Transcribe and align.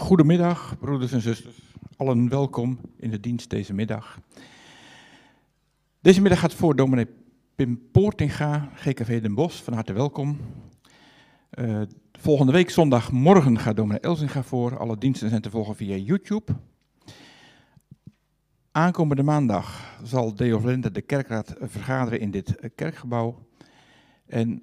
Goedemiddag, 0.00 0.78
broeders 0.78 1.12
en 1.12 1.20
zusters. 1.20 1.56
Allen 1.96 2.28
welkom 2.28 2.80
in 2.96 3.10
de 3.10 3.20
dienst 3.20 3.50
deze 3.50 3.74
middag. 3.74 4.20
Deze 6.00 6.20
middag 6.20 6.40
gaat 6.40 6.54
voor 6.54 6.76
dominee 6.76 7.06
Pim 7.54 7.90
Poortinga, 7.92 8.70
GKV 8.74 9.22
Den 9.22 9.34
Bosch. 9.34 9.62
Van 9.62 9.72
harte 9.72 9.92
welkom. 9.92 10.38
Uh, 11.58 11.82
volgende 12.12 12.52
week 12.52 12.70
zondagmorgen 12.70 13.58
gaat 13.58 13.76
dominee 13.76 14.00
Elzinga 14.00 14.42
voor. 14.42 14.78
Alle 14.78 14.98
diensten 14.98 15.28
zijn 15.28 15.42
te 15.42 15.50
volgen 15.50 15.76
via 15.76 15.96
YouTube. 15.96 16.52
Aankomende 18.70 19.22
maandag 19.22 19.98
zal 20.02 20.34
Deo 20.34 20.58
Vlende 20.58 20.90
de 20.90 21.02
kerkraad 21.02 21.54
vergaderen 21.60 22.20
in 22.20 22.30
dit 22.30 22.72
kerkgebouw. 22.74 23.46
En 24.26 24.62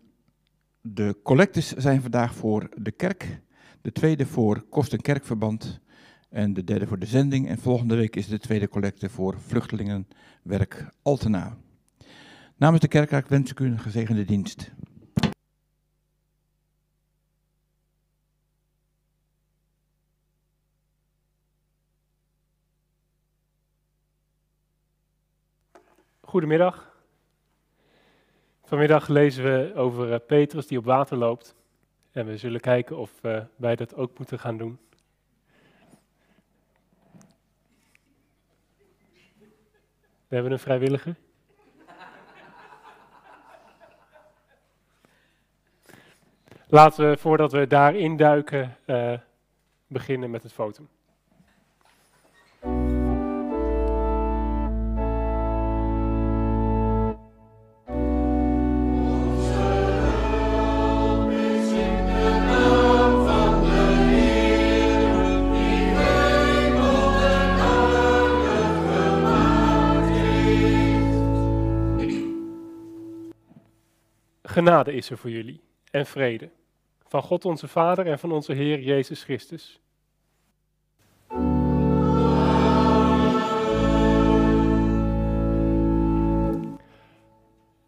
de 0.82 1.20
collectes 1.24 1.72
zijn 1.74 2.02
vandaag 2.02 2.36
voor 2.36 2.70
de 2.76 2.92
kerk 2.92 3.42
de 3.88 3.94
tweede 3.94 4.26
voor 4.26 4.62
Kost- 4.70 4.94
en 4.94 5.02
Kerkverband 5.02 5.80
en 6.30 6.54
de 6.54 6.64
derde 6.64 6.88
voor 6.88 7.00
de 7.00 7.06
zending. 7.06 7.48
En 7.48 7.58
volgende 7.58 7.96
week 7.96 8.16
is 8.16 8.28
de 8.28 8.40
tweede 8.40 8.68
collecte 8.68 9.10
voor 9.10 9.40
Vluchtelingenwerk 9.40 10.90
Altena. 11.02 11.58
Namens 12.56 12.82
de 12.82 12.88
kerkraad 12.88 13.30
wens 13.30 13.52
ik 13.52 13.60
u 13.60 13.66
een 13.66 13.80
gezegende 13.80 14.26
dienst. 14.26 14.72
Goedemiddag. 26.22 26.96
Vanmiddag 28.64 29.08
lezen 29.08 29.44
we 29.44 29.74
over 29.76 30.14
eh, 30.14 30.20
Petrus 30.28 30.68
die 30.68 30.78
op 30.78 30.86
water 30.86 31.18
loopt. 31.18 31.56
En 32.18 32.26
we 32.26 32.38
zullen 32.38 32.60
kijken 32.60 32.98
of 32.98 33.24
uh, 33.24 33.42
wij 33.56 33.76
dat 33.76 33.96
ook 33.96 34.18
moeten 34.18 34.40
gaan 34.40 34.58
doen. 34.58 34.80
We 40.28 40.36
hebben 40.36 40.52
een 40.52 40.60
vrijwilliger. 40.60 41.16
Laten 46.68 47.10
we, 47.10 47.18
voordat 47.18 47.52
we 47.52 47.68
daarin 47.68 48.18
duiken, 48.18 48.78
uh, 48.86 49.20
beginnen 49.88 50.30
met 50.30 50.44
het 50.44 50.54
fotum. 50.54 50.90
Genade 74.58 74.94
is 74.94 75.10
er 75.10 75.18
voor 75.18 75.30
jullie 75.30 75.62
en 75.92 76.06
vrede. 76.06 76.50
Van 77.08 77.22
God 77.22 77.46
onze 77.46 77.68
Vader 77.68 78.08
en 78.08 78.20
van 78.20 78.32
onze 78.32 78.54
Heer 78.54 78.80
Jezus 78.80 79.24
Christus. 79.24 79.82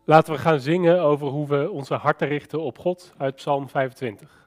Laten 0.06 0.34
we 0.34 0.40
gaan 0.40 0.60
zingen 0.60 1.02
over 1.02 1.28
hoe 1.28 1.48
we 1.48 1.70
onze 1.70 1.94
harten 1.94 2.28
richten 2.28 2.62
op 2.62 2.78
God 2.78 3.14
uit 3.18 3.36
Psalm 3.36 3.70
25. 3.70 4.39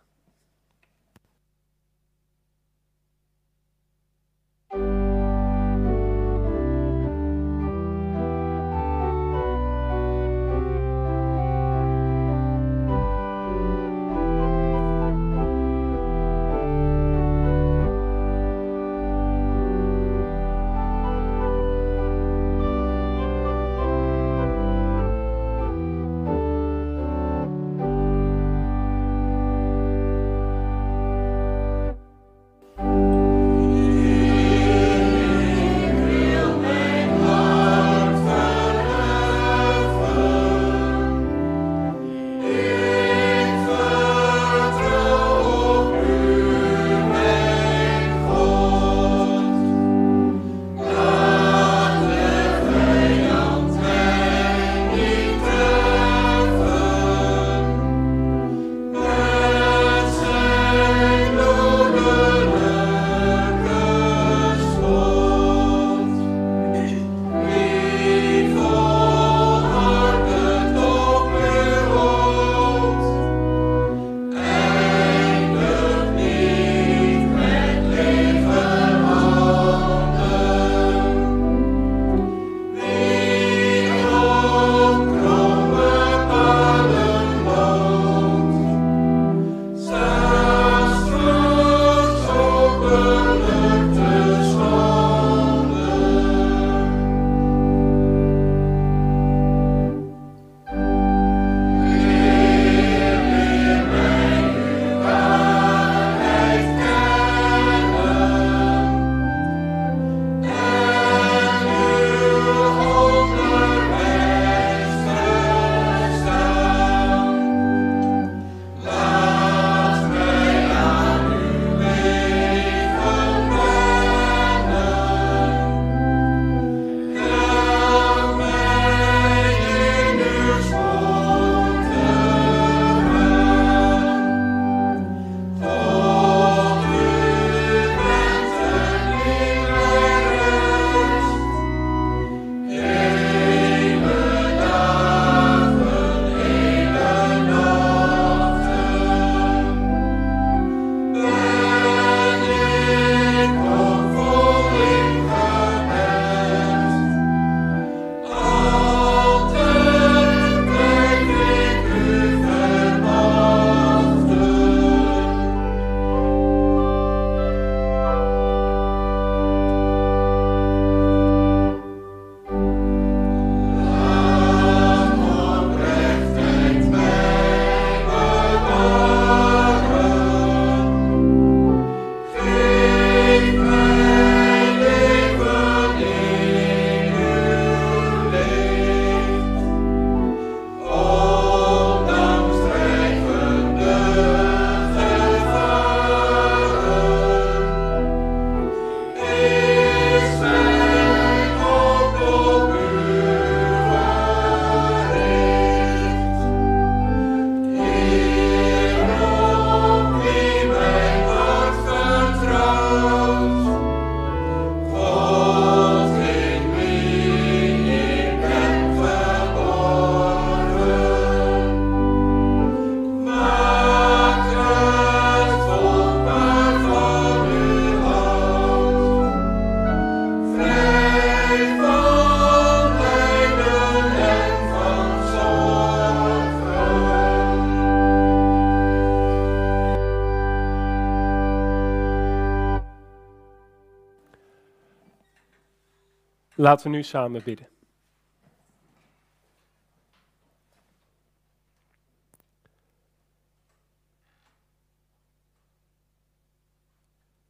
Laten 246.62 246.90
we 246.90 246.96
nu 246.96 247.02
samen 247.02 247.42
bidden. 247.42 247.68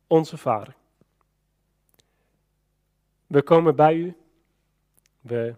Onze 0.06 0.37
Vader. 0.37 0.76
We 3.26 3.43
komen 3.43 3.76
bij 3.76 3.97
u. 3.97 4.17
We 5.20 5.55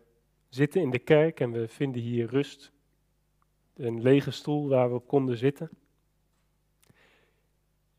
zitten 0.48 0.80
in 0.80 0.90
de 0.90 0.98
kerk 0.98 1.40
en 1.40 1.50
we 1.50 1.68
vinden 1.68 2.02
hier 2.02 2.26
rust. 2.26 2.72
Een 3.74 4.02
lege 4.02 4.30
stoel 4.30 4.68
waar 4.68 4.88
we 4.88 4.94
op 4.94 5.06
konden 5.06 5.36
zitten. 5.36 5.70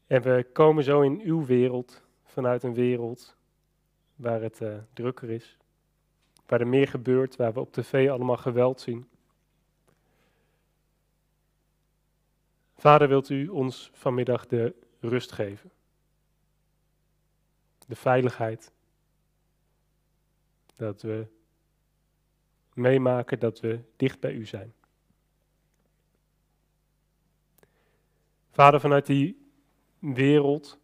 En 0.08 0.22
we 0.22 0.48
komen 0.54 0.84
zo 0.84 1.02
in 1.02 1.22
uw 1.22 1.46
wereld, 1.46 2.02
vanuit 2.24 2.64
een 2.64 2.74
wereld 2.74 3.36
waar 4.16 4.42
het 4.42 4.62
uh, 4.62 4.78
drukker 4.94 5.30
is. 5.30 5.58
Waar 6.46 6.60
er 6.60 6.68
meer 6.68 6.88
gebeurt, 6.88 7.36
waar 7.36 7.54
we 7.54 7.60
op 7.60 7.74
tv 7.74 8.10
allemaal 8.10 8.38
geweld 8.38 8.82
zien. 8.82 9.08
Vader, 12.78 13.08
wilt 13.08 13.30
u 13.30 13.48
ons 13.48 13.90
vanmiddag 13.94 14.48
de 14.48 14.76
rust 15.00 15.32
geven? 15.32 15.72
De 17.88 17.96
veiligheid. 17.96 18.72
Dat 20.76 21.02
we 21.02 21.28
meemaken 22.74 23.40
dat 23.40 23.60
we 23.60 23.80
dicht 23.96 24.20
bij 24.20 24.34
u 24.34 24.46
zijn. 24.46 24.74
Vader, 28.52 28.80
vanuit 28.80 29.06
die 29.06 29.50
wereld, 30.00 30.80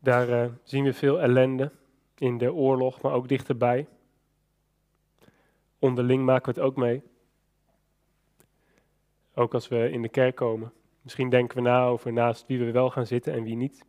daar 0.00 0.28
uh, 0.28 0.52
zien 0.62 0.84
we 0.84 0.92
veel 0.92 1.20
ellende 1.20 1.72
in 2.14 2.38
de 2.38 2.52
oorlog, 2.52 3.00
maar 3.00 3.12
ook 3.12 3.28
dichterbij. 3.28 3.86
Onderling 5.78 6.24
maken 6.24 6.54
we 6.54 6.60
het 6.60 6.68
ook 6.70 6.76
mee. 6.76 7.02
Ook 9.34 9.54
als 9.54 9.68
we 9.68 9.90
in 9.90 10.02
de 10.02 10.08
kerk 10.08 10.36
komen. 10.36 10.72
Misschien 11.02 11.28
denken 11.28 11.56
we 11.56 11.62
na 11.62 11.86
over 11.86 12.12
naast 12.12 12.46
wie 12.46 12.58
we 12.58 12.70
wel 12.70 12.90
gaan 12.90 13.06
zitten 13.06 13.32
en 13.32 13.42
wie 13.42 13.56
niet. 13.56 13.84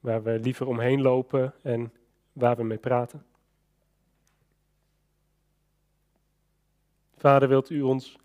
Waar 0.00 0.22
we 0.22 0.38
liever 0.38 0.66
omheen 0.66 1.00
lopen 1.00 1.54
en 1.62 1.92
waar 2.32 2.56
we 2.56 2.64
mee 2.64 2.78
praten. 2.78 3.24
Vader, 7.16 7.48
wilt 7.48 7.70
u 7.70 7.82
ons 7.82 8.18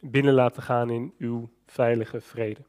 binnen 0.00 0.34
laten 0.34 0.62
gaan 0.62 0.90
in 0.90 1.14
uw 1.18 1.48
veilige 1.66 2.20
vrede? 2.20 2.60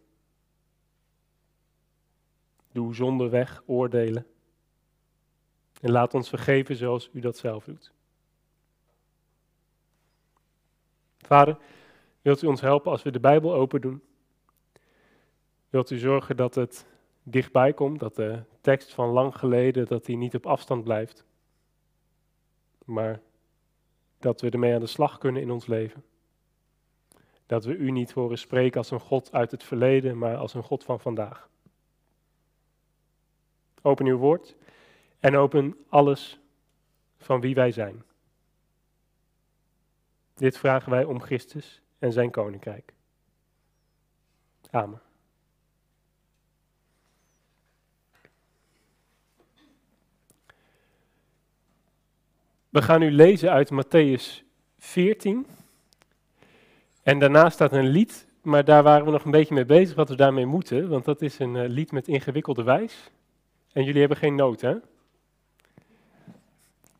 Doe 2.77 2.95
zonder 2.95 3.29
weg 3.29 3.63
oordelen. 3.65 4.25
En 5.81 5.91
laat 5.91 6.13
ons 6.13 6.29
vergeven 6.29 6.75
zoals 6.75 7.09
u 7.13 7.19
dat 7.19 7.37
zelf 7.37 7.63
doet. 7.63 7.91
Vader, 11.17 11.57
wilt 12.21 12.41
u 12.41 12.47
ons 12.47 12.61
helpen 12.61 12.91
als 12.91 13.03
we 13.03 13.11
de 13.11 13.19
Bijbel 13.19 13.53
open 13.53 13.81
doen? 13.81 14.03
Wilt 15.69 15.89
u 15.89 15.97
zorgen 15.97 16.35
dat 16.37 16.55
het 16.55 16.85
dichtbij 17.23 17.73
komt, 17.73 17.99
dat 17.99 18.15
de 18.15 18.43
tekst 18.61 18.93
van 18.93 19.09
lang 19.09 19.35
geleden, 19.35 19.85
dat 19.85 20.05
die 20.05 20.17
niet 20.17 20.35
op 20.35 20.45
afstand 20.45 20.83
blijft, 20.83 21.25
maar 22.85 23.21
dat 24.19 24.41
we 24.41 24.49
ermee 24.49 24.73
aan 24.73 24.79
de 24.79 24.87
slag 24.87 25.17
kunnen 25.17 25.41
in 25.41 25.51
ons 25.51 25.67
leven. 25.67 26.03
Dat 27.45 27.65
we 27.65 27.75
u 27.75 27.91
niet 27.91 28.11
horen 28.11 28.37
spreken 28.37 28.77
als 28.77 28.91
een 28.91 28.99
God 28.99 29.31
uit 29.31 29.51
het 29.51 29.63
verleden, 29.63 30.17
maar 30.17 30.35
als 30.35 30.53
een 30.53 30.63
God 30.63 30.83
van 30.83 30.99
vandaag. 30.99 31.49
Open 33.87 34.05
uw 34.05 34.17
woord 34.17 34.55
en 35.19 35.35
open 35.35 35.75
alles 35.89 36.39
van 37.17 37.41
wie 37.41 37.55
wij 37.55 37.71
zijn. 37.71 38.03
Dit 40.33 40.57
vragen 40.57 40.91
wij 40.91 41.03
om 41.03 41.21
Christus 41.21 41.81
en 41.99 42.11
zijn 42.11 42.31
koninkrijk. 42.31 42.93
Amen. 44.71 45.01
We 52.69 52.81
gaan 52.81 52.99
nu 52.99 53.11
lezen 53.11 53.51
uit 53.51 53.71
Matthäus 53.71 54.43
14. 54.77 55.47
En 57.03 57.19
daarna 57.19 57.49
staat 57.49 57.71
een 57.71 57.87
lied, 57.87 58.27
maar 58.41 58.65
daar 58.65 58.83
waren 58.83 59.05
we 59.05 59.11
nog 59.11 59.25
een 59.25 59.31
beetje 59.31 59.53
mee 59.53 59.65
bezig 59.65 59.95
wat 59.95 60.09
we 60.09 60.15
daarmee 60.15 60.45
moeten. 60.45 60.89
Want 60.89 61.05
dat 61.05 61.21
is 61.21 61.39
een 61.39 61.55
eh, 61.55 61.69
lied 61.69 61.91
met 61.91 62.07
ingewikkelde 62.07 62.63
wijs. 62.63 63.11
En 63.71 63.83
jullie 63.83 63.99
hebben 63.99 64.17
geen 64.17 64.35
noot, 64.35 64.61
hè? 64.61 64.75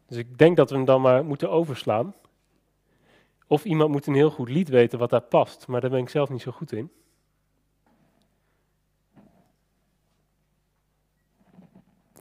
Dus 0.07 0.17
ik 0.17 0.37
denk 0.37 0.57
dat 0.57 0.69
we 0.69 0.75
hem 0.75 0.85
dan 0.85 1.01
maar 1.01 1.25
moeten 1.25 1.49
overslaan. 1.49 2.15
Of 3.47 3.65
iemand 3.65 3.91
moet 3.91 4.07
een 4.07 4.13
heel 4.13 4.31
goed 4.31 4.49
lied 4.49 4.69
weten 4.69 4.99
wat 4.99 5.09
daar 5.09 5.21
past, 5.21 5.67
maar 5.67 5.81
daar 5.81 5.89
ben 5.89 5.99
ik 5.99 6.09
zelf 6.09 6.29
niet 6.29 6.41
zo 6.41 6.51
goed 6.51 6.71
in. 6.71 6.91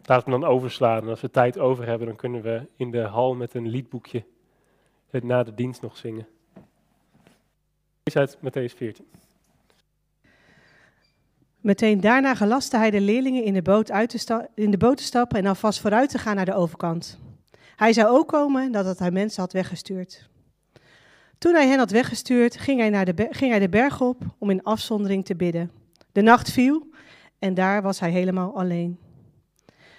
Laat 0.04 0.24
hem 0.24 0.40
dan 0.40 0.50
overslaan. 0.50 1.02
En 1.02 1.08
als 1.08 1.20
we 1.20 1.30
tijd 1.30 1.58
over 1.58 1.86
hebben, 1.86 2.06
dan 2.06 2.16
kunnen 2.16 2.42
we 2.42 2.66
in 2.76 2.90
de 2.90 3.02
hal 3.02 3.34
met 3.34 3.54
een 3.54 3.68
liedboekje 3.68 4.24
het 5.10 5.24
na 5.24 5.42
de 5.42 5.54
dienst 5.54 5.82
nog 5.82 5.96
zingen. 5.96 6.28
Is 8.02 8.16
uit 8.16 8.36
Matthäus 8.36 8.76
14. 8.76 9.06
Meteen 11.66 12.00
daarna 12.00 12.34
gelastte 12.34 12.76
hij 12.76 12.90
de 12.90 13.00
leerlingen 13.00 13.44
in 13.44 13.54
de, 13.54 13.62
boot 13.62 13.90
uit 13.90 14.26
te 14.26 14.48
in 14.54 14.70
de 14.70 14.76
boot 14.76 14.96
te 14.96 15.02
stappen 15.02 15.38
en 15.38 15.46
alvast 15.46 15.80
vooruit 15.80 16.10
te 16.10 16.18
gaan 16.18 16.36
naar 16.36 16.44
de 16.44 16.54
overkant. 16.54 17.18
Hij 17.76 17.92
zou 17.92 18.08
ook 18.08 18.28
komen 18.28 18.70
nadat 18.70 18.98
hij 18.98 19.10
mensen 19.10 19.42
had 19.42 19.52
weggestuurd. 19.52 20.28
Toen 21.38 21.54
hij 21.54 21.68
hen 21.68 21.78
had 21.78 21.90
weggestuurd, 21.90 22.56
ging 22.56 22.80
hij, 22.80 22.90
naar 22.90 23.04
de, 23.04 23.26
ging 23.30 23.50
hij 23.50 23.60
de 23.60 23.68
berg 23.68 24.00
op 24.00 24.22
om 24.38 24.50
in 24.50 24.62
afzondering 24.62 25.24
te 25.24 25.36
bidden. 25.36 25.70
De 26.12 26.20
nacht 26.20 26.50
viel 26.50 26.86
en 27.38 27.54
daar 27.54 27.82
was 27.82 28.00
hij 28.00 28.10
helemaal 28.10 28.58
alleen. 28.58 28.98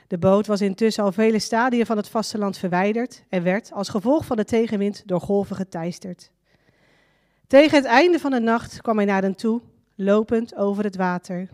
De 0.07 0.17
boot 0.17 0.47
was 0.47 0.62
intussen 0.62 1.03
al 1.03 1.12
vele 1.12 1.39
stadien 1.39 1.86
van 1.86 1.97
het 1.97 2.09
vasteland 2.09 2.57
verwijderd 2.57 3.24
en 3.29 3.43
werd, 3.43 3.71
als 3.74 3.89
gevolg 3.89 4.25
van 4.25 4.38
de 4.38 4.45
tegenwind, 4.45 5.03
door 5.05 5.21
golven 5.21 5.55
geteisterd. 5.55 6.31
Tegen 7.47 7.77
het 7.77 7.86
einde 7.86 8.19
van 8.19 8.31
de 8.31 8.39
nacht 8.39 8.81
kwam 8.81 8.97
hij 8.97 9.05
naar 9.05 9.21
hen 9.21 9.36
toe, 9.36 9.62
lopend 9.98 10.56
over 10.56 10.84
het 10.84 10.96
water. 10.96 11.50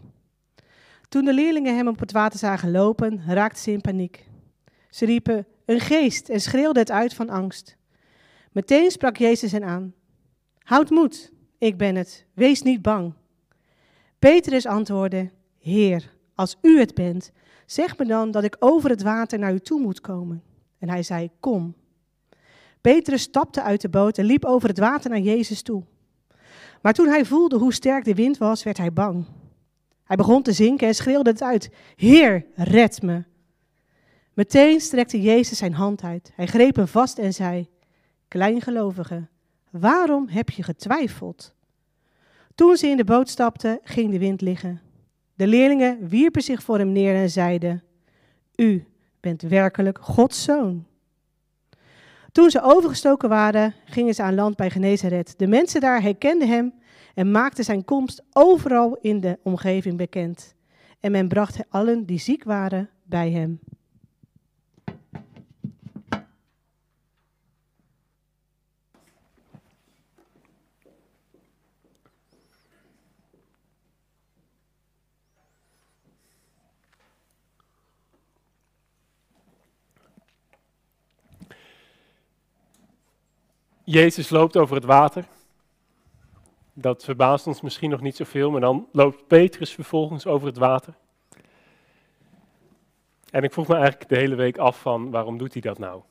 Toen 1.10 1.26
de 1.26 1.34
leerlingen 1.34 1.76
hem 1.76 1.88
op 1.88 2.00
het 2.00 2.12
water 2.12 2.40
zagen 2.40 2.72
lopen, 2.72 3.22
raakten 3.28 3.64
ze 3.64 3.72
in 3.72 3.82
paniek. 3.82 4.30
Ze 4.90 5.06
riepen, 5.06 5.46
een 5.66 5.80
geest, 5.80 6.30
en 6.30 6.42
schreeuwden 6.42 6.82
het 6.82 6.92
uit 6.92 7.14
van 7.14 7.30
angst. 7.30 7.78
Meteen 8.52 8.92
sprak 8.92 9.18
Jezus 9.18 9.52
hen 9.52 9.64
aan. 9.64 9.94
Houd 10.58 10.90
moed, 10.90 11.32
ik 11.58 11.78
ben 11.78 11.96
het, 11.96 12.26
wees 12.34 12.62
niet 12.62 12.82
bang. 12.82 13.14
Petrus 14.20 14.66
antwoordde, 14.66 15.32
Heer, 15.58 16.14
als 16.36 16.58
u 16.62 16.80
het 16.80 16.94
bent, 16.94 17.32
Zeg 17.66 17.98
me 17.98 18.06
dan 18.06 18.32
dat 18.32 18.44
ik 18.44 18.56
over 18.60 18.90
het 18.90 19.02
water 19.02 19.40
naar 19.40 19.54
u 19.54 19.60
toe 19.60 19.82
moet 19.82 20.02
komen. 20.02 20.44
En 20.80 20.90
hij 20.90 21.04
zei, 21.04 21.30
kom. 21.40 21.76
Petrus 22.82 23.22
stapte 23.22 23.62
uit 23.62 23.82
de 23.82 23.90
boot 23.90 24.18
en 24.18 24.26
liep 24.26 24.46
over 24.46 24.70
het 24.70 24.80
water 24.80 25.10
naar 25.10 25.20
Jezus 25.20 25.62
toe. 25.62 25.84
Maar 26.84 26.94
toen 26.94 27.08
hij 27.08 27.26
voelde 27.26 27.58
hoe 27.58 27.74
sterk 27.74 28.04
de 28.04 28.14
wind 28.14 28.38
was, 28.38 28.64
werd 28.64 28.78
hij 28.78 28.94
bang. 28.94 29.26
Hij 30.04 30.16
begon 30.16 30.42
te 30.42 30.52
zinken 30.52 30.88
en 30.88 30.96
schreeuwde 30.96 31.30
het 31.30 31.42
uit: 31.42 31.70
Heer, 31.96 32.46
red 32.56 33.02
me. 33.02 33.24
Meteen 34.34 34.82
strekte 34.82 35.22
Jezus 35.22 35.58
zijn 35.58 35.74
hand 35.74 36.04
uit. 36.04 36.32
Hij 36.36 36.48
greep 36.48 36.76
hem 36.76 36.88
vast 36.88 37.18
en 37.18 37.34
zei: 37.34 37.70
Kleingelovige, 38.28 39.28
waarom 39.70 40.28
heb 40.28 40.50
je 40.50 40.64
getwijfeld? 40.64 41.54
Toen 42.56 42.78
ze 42.78 42.88
in 42.88 42.98
de 42.98 43.04
boot 43.04 43.30
stapten, 43.30 43.80
ging 43.84 44.12
de 44.12 44.20
wind 44.20 44.42
liggen. 44.42 44.82
De 45.36 45.48
leerlingen 45.48 46.08
wierpen 46.08 46.42
zich 46.42 46.64
voor 46.64 46.78
hem 46.78 46.92
neer 46.92 47.16
en 47.16 47.30
zeiden: 47.30 47.84
U 48.56 48.88
bent 49.20 49.42
werkelijk 49.42 50.00
Gods 50.02 50.44
zoon. 50.44 50.86
Toen 52.34 52.50
ze 52.50 52.62
overgestoken 52.62 53.30
waren, 53.30 53.74
gingen 53.86 54.14
ze 54.14 54.24
aan 54.24 54.36
land 54.36 54.56
bij 54.56 54.70
Genezaret. 54.70 55.34
De 55.38 55.48
mensen 55.48 55.82
daar 55.82 56.02
herkenden 56.02 56.48
hem 56.48 56.74
en 57.14 57.32
maakten 57.32 57.64
zijn 57.64 57.86
komst 57.86 58.24
overal 58.32 58.98
in 59.02 59.20
de 59.20 59.40
omgeving 59.44 59.98
bekend. 59.98 60.56
En 61.00 61.12
men 61.12 61.28
bracht 61.28 61.60
allen 61.70 62.06
die 62.06 62.20
ziek 62.20 62.44
waren 62.44 62.90
bij 63.04 63.32
hem. 63.32 63.60
Jezus 83.86 84.30
loopt 84.30 84.58
over 84.58 84.76
het 84.76 84.86
water. 84.86 85.26
Dat 86.74 87.04
verbaast 87.04 87.48
ons 87.48 87.62
misschien 87.62 87.90
nog 87.90 88.02
niet 88.02 88.16
zoveel, 88.16 88.52
maar 88.52 88.62
dan 88.62 88.88
loopt 88.92 89.28
Petrus 89.28 89.74
vervolgens 89.74 90.26
over 90.26 90.48
het 90.48 90.58
water. 90.58 90.94
En 93.30 93.44
ik 93.44 93.54
vroeg 93.54 93.68
me 93.68 93.76
eigenlijk 93.76 94.10
de 94.10 94.18
hele 94.18 94.36
week 94.36 94.58
af 94.58 94.82
van 94.82 95.12
waarom 95.12 95.38
doet 95.38 95.54
hij 95.54 95.62
dat 95.62 95.78
nou? 95.78 96.02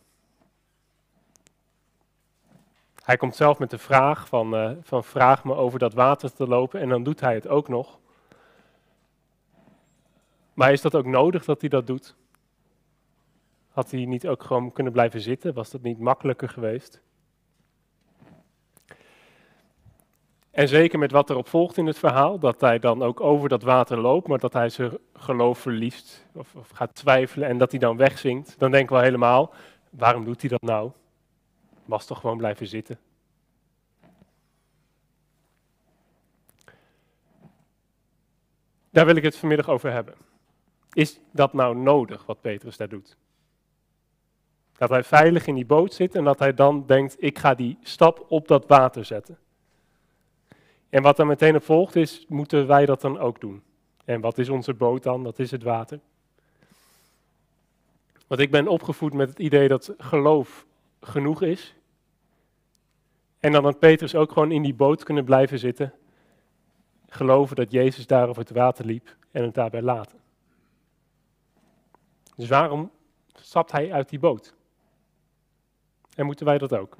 Hij 3.02 3.16
komt 3.16 3.36
zelf 3.36 3.58
met 3.58 3.70
de 3.70 3.78
vraag 3.78 4.28
van, 4.28 4.54
uh, 4.54 4.70
van 4.82 5.04
vraag 5.04 5.44
me 5.44 5.54
over 5.54 5.78
dat 5.78 5.94
water 5.94 6.32
te 6.32 6.46
lopen 6.46 6.80
en 6.80 6.88
dan 6.88 7.02
doet 7.02 7.20
hij 7.20 7.34
het 7.34 7.48
ook 7.48 7.68
nog. 7.68 7.98
Maar 10.54 10.72
is 10.72 10.80
dat 10.80 10.94
ook 10.94 11.06
nodig 11.06 11.44
dat 11.44 11.60
hij 11.60 11.70
dat 11.70 11.86
doet? 11.86 12.14
Had 13.70 13.90
hij 13.90 14.04
niet 14.04 14.28
ook 14.28 14.42
gewoon 14.42 14.72
kunnen 14.72 14.92
blijven 14.92 15.20
zitten? 15.20 15.54
Was 15.54 15.70
dat 15.70 15.82
niet 15.82 15.98
makkelijker 15.98 16.48
geweest? 16.48 17.02
En 20.52 20.68
zeker 20.68 20.98
met 20.98 21.10
wat 21.10 21.30
erop 21.30 21.48
volgt 21.48 21.76
in 21.76 21.86
het 21.86 21.98
verhaal, 21.98 22.38
dat 22.38 22.60
hij 22.60 22.78
dan 22.78 23.02
ook 23.02 23.20
over 23.20 23.48
dat 23.48 23.62
water 23.62 24.00
loopt, 24.00 24.28
maar 24.28 24.38
dat 24.38 24.52
hij 24.52 24.68
zijn 24.68 24.98
geloof 25.14 25.58
verliest 25.58 26.26
of, 26.32 26.54
of 26.54 26.68
gaat 26.68 26.94
twijfelen 26.94 27.48
en 27.48 27.58
dat 27.58 27.70
hij 27.70 27.80
dan 27.80 27.96
wegzinkt, 27.96 28.58
dan 28.58 28.70
denken 28.70 28.96
we 28.96 29.02
helemaal, 29.02 29.52
waarom 29.90 30.24
doet 30.24 30.40
hij 30.40 30.50
dat 30.50 30.62
nou? 30.62 30.90
Was 31.84 32.06
toch 32.06 32.20
gewoon 32.20 32.36
blijven 32.36 32.66
zitten. 32.66 32.98
Daar 38.90 39.06
wil 39.06 39.16
ik 39.16 39.22
het 39.22 39.36
vanmiddag 39.36 39.68
over 39.68 39.92
hebben. 39.92 40.14
Is 40.92 41.20
dat 41.30 41.52
nou 41.52 41.76
nodig 41.76 42.26
wat 42.26 42.40
Petrus 42.40 42.76
daar 42.76 42.88
doet? 42.88 43.16
Dat 44.76 44.90
hij 44.90 45.04
veilig 45.04 45.46
in 45.46 45.54
die 45.54 45.66
boot 45.66 45.94
zit 45.94 46.14
en 46.14 46.24
dat 46.24 46.38
hij 46.38 46.54
dan 46.54 46.86
denkt, 46.86 47.16
ik 47.18 47.38
ga 47.38 47.54
die 47.54 47.78
stap 47.82 48.24
op 48.28 48.48
dat 48.48 48.66
water 48.66 49.04
zetten. 49.04 49.38
En 50.92 51.02
wat 51.02 51.18
er 51.18 51.26
meteen 51.26 51.56
op 51.56 51.62
volgt 51.62 51.96
is, 51.96 52.24
moeten 52.28 52.66
wij 52.66 52.86
dat 52.86 53.00
dan 53.00 53.18
ook 53.18 53.40
doen? 53.40 53.62
En 54.04 54.20
wat 54.20 54.38
is 54.38 54.48
onze 54.48 54.74
boot 54.74 55.02
dan? 55.02 55.22
Wat 55.22 55.38
is 55.38 55.50
het 55.50 55.62
water? 55.62 56.00
Want 58.26 58.40
ik 58.40 58.50
ben 58.50 58.68
opgevoed 58.68 59.12
met 59.12 59.28
het 59.28 59.38
idee 59.38 59.68
dat 59.68 59.94
geloof 59.98 60.66
genoeg 61.00 61.42
is. 61.42 61.74
En 63.38 63.52
dan 63.52 63.64
had 63.64 63.78
Petrus 63.78 64.14
ook 64.14 64.32
gewoon 64.32 64.52
in 64.52 64.62
die 64.62 64.74
boot 64.74 65.04
kunnen 65.04 65.24
blijven 65.24 65.58
zitten. 65.58 65.92
Geloven 67.08 67.56
dat 67.56 67.70
Jezus 67.70 68.06
daar 68.06 68.28
over 68.28 68.42
het 68.42 68.50
water 68.50 68.84
liep 68.84 69.16
en 69.30 69.42
het 69.42 69.54
daarbij 69.54 69.82
laten. 69.82 70.18
Dus 72.36 72.48
waarom 72.48 72.90
stapt 73.34 73.72
hij 73.72 73.92
uit 73.92 74.08
die 74.08 74.18
boot? 74.18 74.54
En 76.14 76.26
moeten 76.26 76.46
wij 76.46 76.58
dat 76.58 76.76
ook? 76.76 76.96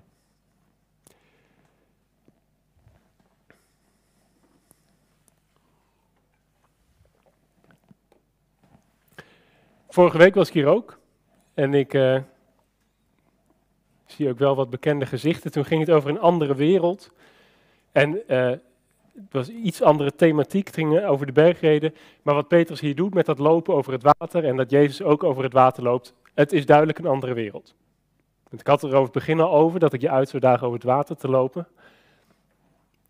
Vorige 9.92 10.18
week 10.18 10.34
was 10.34 10.48
ik 10.48 10.54
hier 10.54 10.66
ook. 10.66 10.98
En 11.54 11.74
ik 11.74 11.94
uh, 11.94 12.18
zie 14.06 14.28
ook 14.28 14.38
wel 14.38 14.54
wat 14.54 14.70
bekende 14.70 15.06
gezichten. 15.06 15.50
Toen 15.52 15.64
ging 15.64 15.80
het 15.80 15.90
over 15.90 16.10
een 16.10 16.20
andere 16.20 16.54
wereld. 16.54 17.10
En 17.92 18.10
uh, 18.14 18.50
het 19.14 19.30
was 19.30 19.48
iets 19.48 19.82
andere 19.82 20.14
thematiek. 20.14 20.66
Het 20.66 20.74
ging 20.74 21.04
over 21.04 21.26
de 21.26 21.32
bergreden. 21.32 21.94
Maar 22.22 22.34
wat 22.34 22.48
Petrus 22.48 22.80
hier 22.80 22.94
doet 22.94 23.14
met 23.14 23.26
dat 23.26 23.38
lopen 23.38 23.74
over 23.74 23.92
het 23.92 24.02
water. 24.18 24.44
En 24.44 24.56
dat 24.56 24.70
Jezus 24.70 25.02
ook 25.02 25.24
over 25.24 25.42
het 25.42 25.52
water 25.52 25.82
loopt. 25.82 26.14
Het 26.34 26.52
is 26.52 26.66
duidelijk 26.66 26.98
een 26.98 27.06
andere 27.06 27.34
wereld. 27.34 27.74
Ik 28.50 28.66
had 28.66 28.82
er 28.82 28.88
over 28.88 29.02
het 29.02 29.12
begin 29.12 29.40
al 29.40 29.52
over 29.52 29.80
dat 29.80 29.92
ik 29.92 30.00
je 30.00 30.10
uit 30.10 30.28
zou 30.28 30.42
dagen 30.42 30.66
over 30.66 30.78
het 30.78 30.88
water 30.88 31.16
te 31.16 31.28
lopen. 31.28 31.68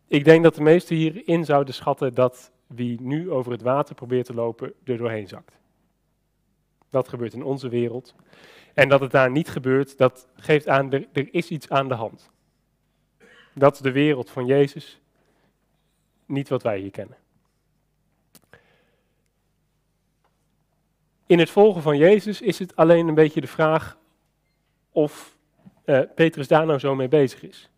Ik 0.09 0.25
denk 0.25 0.43
dat 0.43 0.55
de 0.55 0.63
meesten 0.63 0.97
hierin 0.97 1.45
zouden 1.45 1.75
schatten 1.75 2.15
dat 2.15 2.53
wie 2.67 3.01
nu 3.01 3.31
over 3.31 3.53
het 3.53 3.63
water 3.63 3.95
probeert 3.95 4.27
te 4.27 4.35
lopen 4.35 4.73
er 4.85 4.97
doorheen 4.97 5.29
zakt. 5.29 5.61
Dat 6.93 7.09
gebeurt 7.09 7.33
in 7.33 7.43
onze 7.45 7.69
wereld. 7.69 8.15
En 8.75 8.89
dat 8.89 9.01
het 9.01 9.11
daar 9.11 9.31
niet 9.31 9.49
gebeurt, 9.49 9.99
dat 9.99 10.29
geeft 10.35 10.69
aan, 10.69 10.93
er, 10.93 11.09
er 11.13 11.35
is 11.35 11.49
iets 11.49 11.69
aan 11.69 11.89
de 11.89 11.95
hand. 11.95 12.31
Dat 13.55 13.75
is 13.75 13.81
de 13.81 13.93
wereld 13.93 14.31
van 14.31 14.47
Jezus, 14.47 15.01
niet 16.27 16.49
wat 16.49 16.63
wij 16.63 16.79
hier 16.79 16.91
kennen. 16.91 17.17
In 21.27 21.39
het 21.39 21.51
volgen 21.51 21.83
van 21.83 21.97
Jezus 21.97 22.41
is 22.41 22.59
het 22.59 22.77
alleen 22.77 23.09
een 23.09 23.15
beetje 23.15 23.41
de 23.41 23.47
vraag 23.47 23.99
of 24.91 25.37
uh, 25.85 26.01
Petrus 26.15 26.49
daar 26.49 26.67
nou 26.67 26.79
zo 26.79 26.95
mee 26.95 27.09
bezig 27.09 27.43
is. 27.43 27.71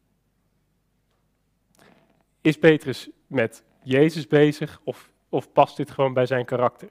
Is 2.41 2.59
Petrus 2.59 3.11
met 3.27 3.63
Jezus 3.83 4.27
bezig 4.27 4.81
of, 4.85 5.11
of 5.29 5.53
past 5.53 5.77
dit 5.77 5.91
gewoon 5.91 6.13
bij 6.13 6.27
zijn 6.27 6.45
karakter? 6.45 6.89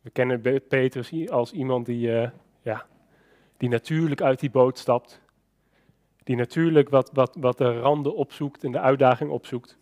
We 0.00 0.10
kennen 0.10 0.62
Petrus 0.68 1.30
als 1.30 1.52
iemand 1.52 1.86
die, 1.86 2.08
uh, 2.08 2.28
ja, 2.62 2.86
die 3.56 3.68
natuurlijk 3.68 4.22
uit 4.22 4.40
die 4.40 4.50
boot 4.50 4.78
stapt. 4.78 5.20
Die 6.24 6.36
natuurlijk 6.36 6.88
wat, 6.88 7.10
wat, 7.12 7.36
wat 7.40 7.58
de 7.58 7.80
randen 7.80 8.14
opzoekt 8.14 8.64
en 8.64 8.72
de 8.72 8.80
uitdaging 8.80 9.30
opzoekt. 9.30 9.78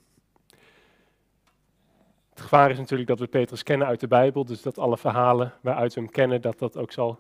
Het 2.31 2.41
gevaar 2.41 2.71
is 2.71 2.79
natuurlijk 2.79 3.09
dat 3.09 3.19
we 3.19 3.27
Petrus 3.27 3.63
kennen 3.63 3.87
uit 3.87 4.01
de 4.01 4.09
Bijbel, 4.09 4.45
dus 4.45 4.63
dat 4.63 4.79
alle 4.79 4.97
verhalen 4.97 5.53
waaruit 5.61 5.95
we 5.95 6.01
hem 6.01 6.11
kennen, 6.11 6.41
dat 6.41 6.59
dat 6.59 6.77
ook 6.77 6.93
zal 6.93 7.19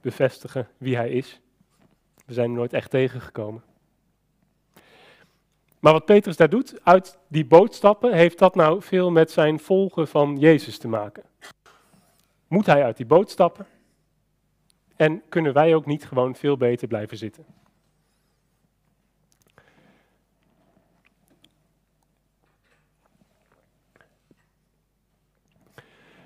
bevestigen 0.00 0.68
wie 0.78 0.96
hij 0.96 1.10
is. 1.10 1.40
We 2.26 2.32
zijn 2.32 2.46
hem 2.46 2.56
nooit 2.56 2.72
echt 2.72 2.90
tegengekomen. 2.90 3.62
Maar 5.78 5.92
wat 5.92 6.04
Petrus 6.04 6.36
daar 6.36 6.48
doet, 6.48 6.84
uit 6.84 7.18
die 7.28 7.46
boot 7.46 7.74
stappen, 7.74 8.12
heeft 8.12 8.38
dat 8.38 8.54
nou 8.54 8.82
veel 8.82 9.10
met 9.10 9.30
zijn 9.30 9.58
volgen 9.58 10.08
van 10.08 10.36
Jezus 10.38 10.78
te 10.78 10.88
maken? 10.88 11.22
Moet 12.50 12.66
hij 12.66 12.84
uit 12.84 12.96
die 12.96 13.06
boot 13.06 13.30
stappen? 13.30 13.66
En 14.96 15.22
kunnen 15.28 15.52
wij 15.52 15.74
ook 15.74 15.86
niet 15.86 16.04
gewoon 16.04 16.34
veel 16.34 16.56
beter 16.56 16.88
blijven 16.88 17.16
zitten? 17.16 17.44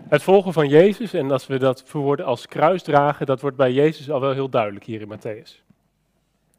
Het 0.08 0.22
volgen 0.22 0.52
van 0.52 0.68
Jezus, 0.68 1.12
en 1.12 1.30
als 1.30 1.46
we 1.46 1.58
dat 1.58 1.82
verwoorden 1.86 2.26
als 2.26 2.46
kruis 2.46 2.82
dragen, 2.82 3.26
dat 3.26 3.40
wordt 3.40 3.56
bij 3.56 3.72
Jezus 3.72 4.10
al 4.10 4.20
wel 4.20 4.32
heel 4.32 4.48
duidelijk 4.48 4.84
hier 4.84 5.00
in 5.00 5.18
Matthäus. 5.18 5.62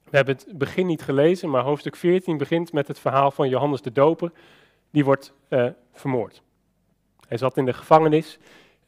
We 0.04 0.18
hebben 0.18 0.36
het 0.36 0.58
begin 0.58 0.86
niet 0.86 1.02
gelezen, 1.02 1.50
maar 1.50 1.64
hoofdstuk 1.64 1.96
14 1.96 2.38
begint 2.38 2.74
met 2.74 2.88
het 2.88 3.00
verhaal 3.00 3.32
van 3.32 3.50
Johannes 3.50 3.82
de 3.82 3.92
Doper. 3.92 4.32
Die 4.92 5.06
wordt 5.06 5.34
uh, 5.50 5.68
vermoord. 5.94 6.42
Hij 7.28 7.38
zat 7.38 7.58
in 7.58 7.66
de 7.66 7.74
gevangenis 7.74 8.40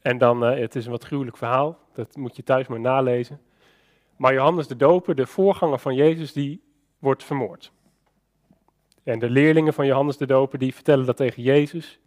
en 0.02 0.18
dan, 0.18 0.52
uh, 0.52 0.58
het 0.58 0.76
is 0.76 0.84
een 0.84 0.90
wat 0.90 1.04
gruwelijk 1.04 1.36
verhaal, 1.36 1.78
dat 1.92 2.16
moet 2.16 2.36
je 2.36 2.42
thuis 2.42 2.66
maar 2.66 2.80
nalezen. 2.80 3.40
Maar 4.16 4.32
Johannes 4.32 4.66
de 4.66 4.76
Doper, 4.76 5.14
de 5.14 5.26
voorganger 5.26 5.78
van 5.78 5.94
Jezus, 5.94 6.32
die 6.32 6.62
wordt 6.98 7.24
vermoord. 7.24 7.72
En 9.02 9.18
de 9.18 9.30
leerlingen 9.30 9.74
van 9.74 9.86
Johannes 9.86 10.16
de 10.16 10.26
Doper, 10.26 10.58
die 10.58 10.74
vertellen 10.74 11.06
dat 11.06 11.16
tegen 11.16 11.42
Jezus 11.42 12.00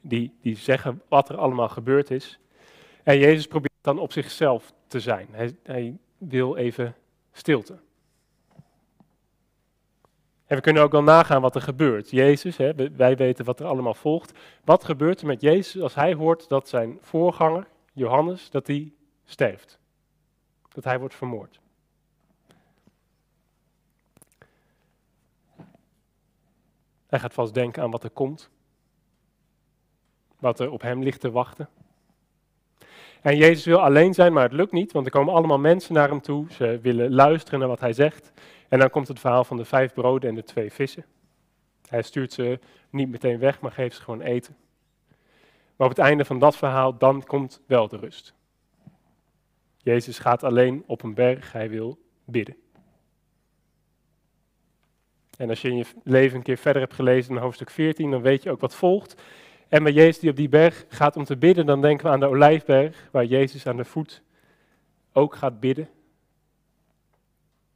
die, 0.00 0.32
die 0.42 0.56
zeggen 0.56 1.02
wat 1.08 1.28
er 1.28 1.36
allemaal 1.36 1.68
gebeurd 1.68 2.10
is. 2.10 2.38
En 3.02 3.18
Jezus 3.18 3.46
probeert 3.46 3.72
dan 3.80 3.98
op 3.98 4.12
zichzelf 4.12 4.72
te 4.86 5.00
zijn. 5.00 5.28
Hij, 5.30 5.56
hij 5.62 5.96
wil 6.18 6.56
even 6.56 6.94
stilte. 7.32 7.78
En 10.50 10.56
we 10.56 10.62
kunnen 10.62 10.82
ook 10.82 10.92
wel 10.92 11.02
nagaan 11.02 11.40
wat 11.40 11.54
er 11.54 11.62
gebeurt. 11.62 12.10
Jezus, 12.10 12.56
hè, 12.56 12.72
wij 12.96 13.16
weten 13.16 13.44
wat 13.44 13.60
er 13.60 13.66
allemaal 13.66 13.94
volgt. 13.94 14.38
Wat 14.64 14.84
gebeurt 14.84 15.20
er 15.20 15.26
met 15.26 15.40
Jezus 15.40 15.82
als 15.82 15.94
hij 15.94 16.14
hoort 16.14 16.48
dat 16.48 16.68
zijn 16.68 16.98
voorganger, 17.00 17.66
Johannes, 17.92 18.50
dat 18.50 18.66
hij 18.66 18.92
sterft? 19.24 19.78
Dat 20.68 20.84
hij 20.84 20.98
wordt 20.98 21.14
vermoord. 21.14 21.60
Hij 27.06 27.18
gaat 27.18 27.34
vast 27.34 27.54
denken 27.54 27.82
aan 27.82 27.90
wat 27.90 28.04
er 28.04 28.10
komt 28.10 28.50
wat 30.38 30.60
er 30.60 30.70
op 30.70 30.82
hem 30.82 31.02
ligt 31.02 31.20
te 31.20 31.30
wachten. 31.30 31.68
En 33.20 33.36
Jezus 33.36 33.64
wil 33.64 33.80
alleen 33.80 34.14
zijn, 34.14 34.32
maar 34.32 34.42
het 34.42 34.52
lukt 34.52 34.72
niet, 34.72 34.92
want 34.92 35.06
er 35.06 35.12
komen 35.12 35.34
allemaal 35.34 35.58
mensen 35.58 35.94
naar 35.94 36.08
hem 36.08 36.20
toe. 36.20 36.46
Ze 36.52 36.78
willen 36.82 37.12
luisteren 37.12 37.58
naar 37.58 37.68
wat 37.68 37.80
hij 37.80 37.92
zegt. 37.92 38.32
En 38.70 38.78
dan 38.78 38.90
komt 38.90 39.08
het 39.08 39.20
verhaal 39.20 39.44
van 39.44 39.56
de 39.56 39.64
vijf 39.64 39.92
broden 39.92 40.28
en 40.28 40.34
de 40.34 40.42
twee 40.42 40.72
vissen. 40.72 41.04
Hij 41.88 42.02
stuurt 42.02 42.32
ze 42.32 42.58
niet 42.90 43.08
meteen 43.08 43.38
weg, 43.38 43.60
maar 43.60 43.72
geeft 43.72 43.96
ze 43.96 44.02
gewoon 44.02 44.20
eten. 44.20 44.56
Maar 45.76 45.88
op 45.88 45.96
het 45.96 46.04
einde 46.06 46.24
van 46.24 46.38
dat 46.38 46.56
verhaal, 46.56 46.98
dan 46.98 47.24
komt 47.24 47.60
wel 47.66 47.88
de 47.88 47.96
rust. 47.96 48.34
Jezus 49.76 50.18
gaat 50.18 50.42
alleen 50.42 50.84
op 50.86 51.02
een 51.02 51.14
berg, 51.14 51.52
hij 51.52 51.70
wil 51.70 51.98
bidden. 52.24 52.56
En 55.36 55.48
als 55.48 55.62
je 55.62 55.68
in 55.68 55.76
je 55.76 55.86
leven 56.04 56.36
een 56.36 56.42
keer 56.42 56.56
verder 56.56 56.82
hebt 56.82 56.94
gelezen 56.94 57.34
in 57.34 57.40
hoofdstuk 57.40 57.70
14, 57.70 58.10
dan 58.10 58.22
weet 58.22 58.42
je 58.42 58.50
ook 58.50 58.60
wat 58.60 58.74
volgt. 58.74 59.22
En 59.68 59.82
bij 59.82 59.92
Jezus 59.92 60.18
die 60.18 60.30
op 60.30 60.36
die 60.36 60.48
berg 60.48 60.84
gaat 60.88 61.16
om 61.16 61.24
te 61.24 61.36
bidden, 61.36 61.66
dan 61.66 61.80
denken 61.80 62.06
we 62.06 62.12
aan 62.12 62.20
de 62.20 62.26
Olijfberg, 62.26 63.08
waar 63.10 63.24
Jezus 63.24 63.66
aan 63.66 63.76
de 63.76 63.84
voet 63.84 64.22
ook 65.12 65.34
gaat 65.34 65.60
bidden. 65.60 65.88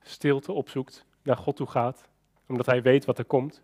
Stilte 0.07 0.53
opzoekt, 0.53 1.07
naar 1.23 1.37
God 1.37 1.57
toe 1.57 1.67
gaat, 1.67 2.09
omdat 2.47 2.67
hij 2.67 2.83
weet 2.83 3.05
wat 3.05 3.19
er 3.19 3.25
komt. 3.25 3.63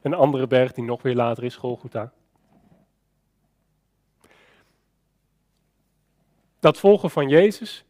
Een 0.00 0.14
andere 0.14 0.46
berg 0.46 0.72
die 0.72 0.84
nog 0.84 1.02
weer 1.02 1.14
later 1.14 1.44
is, 1.44 1.56
Golgotha. 1.56 2.12
dat 6.60 6.78
volgen 6.78 7.10
van 7.10 7.28
Jezus, 7.28 7.84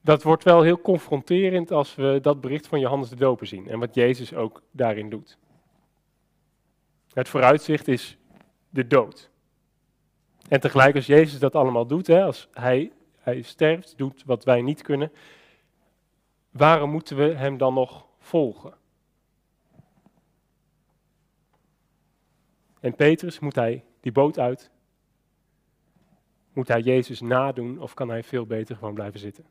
dat 0.00 0.22
wordt 0.22 0.44
wel 0.44 0.62
heel 0.62 0.80
confronterend 0.80 1.70
als 1.70 1.94
we 1.94 2.18
dat 2.22 2.40
bericht 2.40 2.66
van 2.66 2.80
Johannes 2.80 3.08
de 3.08 3.16
Doper 3.16 3.46
zien 3.46 3.68
en 3.68 3.78
wat 3.78 3.94
Jezus 3.94 4.34
ook 4.34 4.62
daarin 4.70 5.10
doet. 5.10 5.38
Het 7.12 7.28
vooruitzicht 7.28 7.88
is 7.88 8.18
de 8.70 8.86
dood. 8.86 9.30
En 10.48 10.60
tegelijk 10.60 10.94
als 10.94 11.06
Jezus 11.06 11.38
dat 11.38 11.54
allemaal 11.54 11.86
doet, 11.86 12.06
hè, 12.06 12.22
als 12.24 12.48
hij, 12.52 12.92
hij 13.28 13.42
sterft, 13.42 13.98
doet 13.98 14.24
wat 14.24 14.44
wij 14.44 14.62
niet 14.62 14.82
kunnen, 14.82 15.12
waarom 16.50 16.90
moeten 16.90 17.16
we 17.16 17.34
hem 17.34 17.58
dan 17.58 17.74
nog 17.74 18.06
volgen? 18.18 18.74
En 22.80 22.94
Petrus, 22.94 23.38
moet 23.38 23.54
hij 23.54 23.84
die 24.00 24.12
boot 24.12 24.38
uit? 24.38 24.70
Moet 26.52 26.68
hij 26.68 26.80
Jezus 26.80 27.20
nadoen 27.20 27.80
of 27.80 27.94
kan 27.94 28.08
hij 28.08 28.22
veel 28.22 28.46
beter 28.46 28.76
gewoon 28.76 28.94
blijven 28.94 29.20
zitten? 29.20 29.44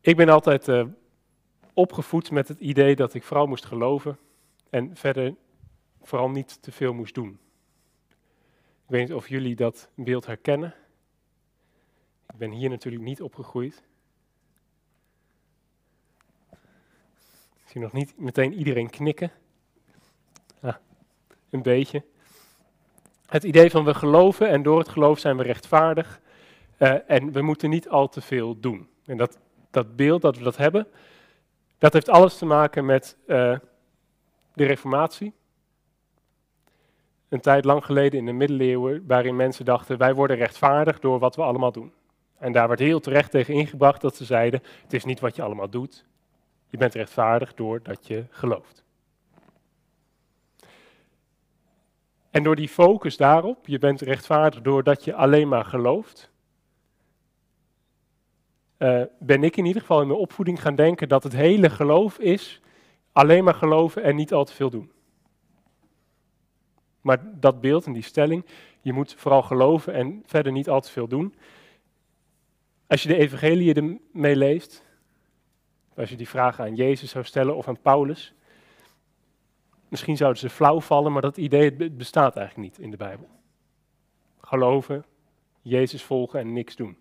Ik 0.00 0.16
ben 0.16 0.28
altijd 0.28 0.68
uh, 0.68 0.84
opgevoed 1.78 2.30
met 2.30 2.48
het 2.48 2.60
idee 2.60 2.96
dat 2.96 3.14
ik 3.14 3.22
vooral 3.22 3.46
moest 3.46 3.64
geloven 3.64 4.18
en 4.70 4.96
verder 4.96 5.34
vooral 6.02 6.30
niet 6.30 6.62
te 6.62 6.72
veel 6.72 6.92
moest 6.92 7.14
doen. 7.14 7.38
Ik 8.84 8.94
weet 8.94 9.08
niet 9.08 9.16
of 9.16 9.28
jullie 9.28 9.56
dat 9.56 9.88
beeld 9.94 10.26
herkennen. 10.26 10.74
Ik 12.32 12.36
ben 12.36 12.50
hier 12.50 12.70
natuurlijk 12.70 13.04
niet 13.04 13.22
opgegroeid. 13.22 13.82
Ik 17.54 17.74
zie 17.74 17.80
nog 17.80 17.92
niet 17.92 18.18
meteen 18.18 18.54
iedereen 18.54 18.90
knikken. 18.90 19.32
Ah, 20.60 20.76
een 21.50 21.62
beetje. 21.62 22.04
Het 23.26 23.44
idee 23.44 23.70
van 23.70 23.84
we 23.84 23.94
geloven 23.94 24.48
en 24.48 24.62
door 24.62 24.78
het 24.78 24.88
geloof 24.88 25.18
zijn 25.18 25.36
we 25.36 25.42
rechtvaardig. 25.42 26.20
Uh, 26.78 27.10
en 27.10 27.32
we 27.32 27.42
moeten 27.42 27.70
niet 27.70 27.88
al 27.88 28.08
te 28.08 28.20
veel 28.20 28.60
doen. 28.60 28.88
En 29.04 29.16
dat 29.16 29.38
dat 29.70 29.96
beeld 29.96 30.22
dat 30.22 30.36
we 30.36 30.42
dat 30.42 30.56
hebben, 30.56 30.86
dat 31.78 31.92
heeft 31.92 32.08
alles 32.08 32.38
te 32.38 32.46
maken 32.46 32.84
met 32.84 33.16
uh, 33.26 33.58
de 34.54 34.64
Reformatie. 34.64 35.32
Een 37.28 37.40
tijd 37.40 37.64
lang 37.64 37.84
geleden 37.84 38.18
in 38.18 38.26
de 38.26 38.32
middeleeuwen, 38.32 39.06
waarin 39.06 39.36
mensen 39.36 39.64
dachten: 39.64 39.98
wij 39.98 40.14
worden 40.14 40.36
rechtvaardig 40.36 40.98
door 40.98 41.18
wat 41.18 41.36
we 41.36 41.42
allemaal 41.42 41.72
doen. 41.72 41.92
En 42.38 42.52
daar 42.52 42.68
werd 42.68 42.80
heel 42.80 43.00
terecht 43.00 43.30
tegen 43.30 43.54
ingebracht 43.54 44.00
dat 44.00 44.16
ze 44.16 44.24
zeiden: 44.24 44.62
het 44.82 44.92
is 44.92 45.04
niet 45.04 45.20
wat 45.20 45.36
je 45.36 45.42
allemaal 45.42 45.70
doet, 45.70 46.04
je 46.66 46.76
bent 46.76 46.94
rechtvaardig 46.94 47.54
doordat 47.54 48.06
je 48.06 48.24
gelooft. 48.30 48.84
En 52.30 52.42
door 52.42 52.56
die 52.56 52.68
focus 52.68 53.16
daarop, 53.16 53.66
je 53.66 53.78
bent 53.78 54.00
rechtvaardig 54.00 54.60
doordat 54.60 55.04
je 55.04 55.14
alleen 55.14 55.48
maar 55.48 55.64
gelooft, 55.64 56.30
uh, 58.78 59.02
ben 59.18 59.44
ik 59.44 59.56
in 59.56 59.64
ieder 59.64 59.80
geval 59.80 60.00
in 60.00 60.06
mijn 60.06 60.18
opvoeding 60.18 60.62
gaan 60.62 60.74
denken 60.74 61.08
dat 61.08 61.22
het 61.22 61.32
hele 61.32 61.70
geloof 61.70 62.18
is 62.18 62.60
alleen 63.12 63.44
maar 63.44 63.54
geloven 63.54 64.02
en 64.02 64.16
niet 64.16 64.32
al 64.32 64.44
te 64.44 64.52
veel 64.52 64.70
doen. 64.70 64.92
Maar 67.00 67.40
dat 67.40 67.60
beeld 67.60 67.86
en 67.86 67.92
die 67.92 68.02
stelling, 68.02 68.44
je 68.80 68.92
moet 68.92 69.14
vooral 69.14 69.42
geloven 69.42 69.94
en 69.94 70.22
verder 70.26 70.52
niet 70.52 70.68
al 70.68 70.80
te 70.80 70.90
veel 70.90 71.08
doen. 71.08 71.34
Als 72.86 73.02
je 73.02 73.08
de 73.08 73.16
evangelie 73.16 73.74
ermee 73.74 74.36
leest, 74.36 74.84
als 75.94 76.10
je 76.10 76.16
die 76.16 76.28
vragen 76.28 76.64
aan 76.64 76.74
Jezus 76.74 77.10
zou 77.10 77.24
stellen 77.24 77.56
of 77.56 77.68
aan 77.68 77.80
Paulus, 77.80 78.34
misschien 79.88 80.16
zouden 80.16 80.40
ze 80.40 80.50
flauw 80.50 80.80
vallen, 80.80 81.12
maar 81.12 81.22
dat 81.22 81.36
idee 81.36 81.90
bestaat 81.90 82.36
eigenlijk 82.36 82.68
niet 82.68 82.84
in 82.84 82.90
de 82.90 82.96
Bijbel. 82.96 83.28
Geloven, 84.40 85.04
Jezus 85.62 86.02
volgen 86.02 86.40
en 86.40 86.52
niks 86.52 86.76
doen. 86.76 86.96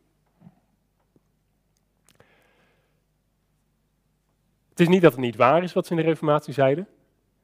Het 4.78 4.88
is 4.88 4.94
niet 4.94 5.02
dat 5.02 5.12
het 5.12 5.22
niet 5.22 5.36
waar 5.36 5.63
is 5.63 5.74
wat 5.74 5.86
ze 5.86 5.92
in 5.92 5.98
de 5.98 6.06
Reformatie 6.06 6.54
zeiden, 6.54 6.88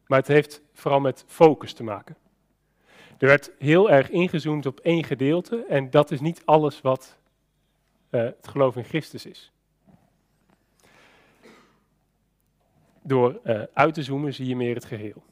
maar 0.07 0.19
het 0.19 0.27
heeft 0.27 0.61
vooral 0.73 0.99
met 0.99 1.23
focus 1.27 1.73
te 1.73 1.83
maken. 1.83 2.17
Er 3.17 3.27
werd 3.27 3.51
heel 3.57 3.91
erg 3.91 4.09
ingezoomd 4.09 4.65
op 4.65 4.79
één 4.79 5.03
gedeelte 5.03 5.65
en 5.65 5.89
dat 5.89 6.11
is 6.11 6.19
niet 6.19 6.41
alles 6.45 6.81
wat 6.81 7.17
uh, 8.09 8.21
het 8.21 8.47
geloof 8.47 8.75
in 8.75 8.83
Christus 8.83 9.25
is. 9.25 9.51
Door 13.01 13.39
uh, 13.43 13.63
uit 13.73 13.93
te 13.93 14.03
zoomen 14.03 14.33
zie 14.33 14.47
je 14.47 14.55
meer 14.55 14.75
het 14.75 14.85
geheel. 14.85 15.23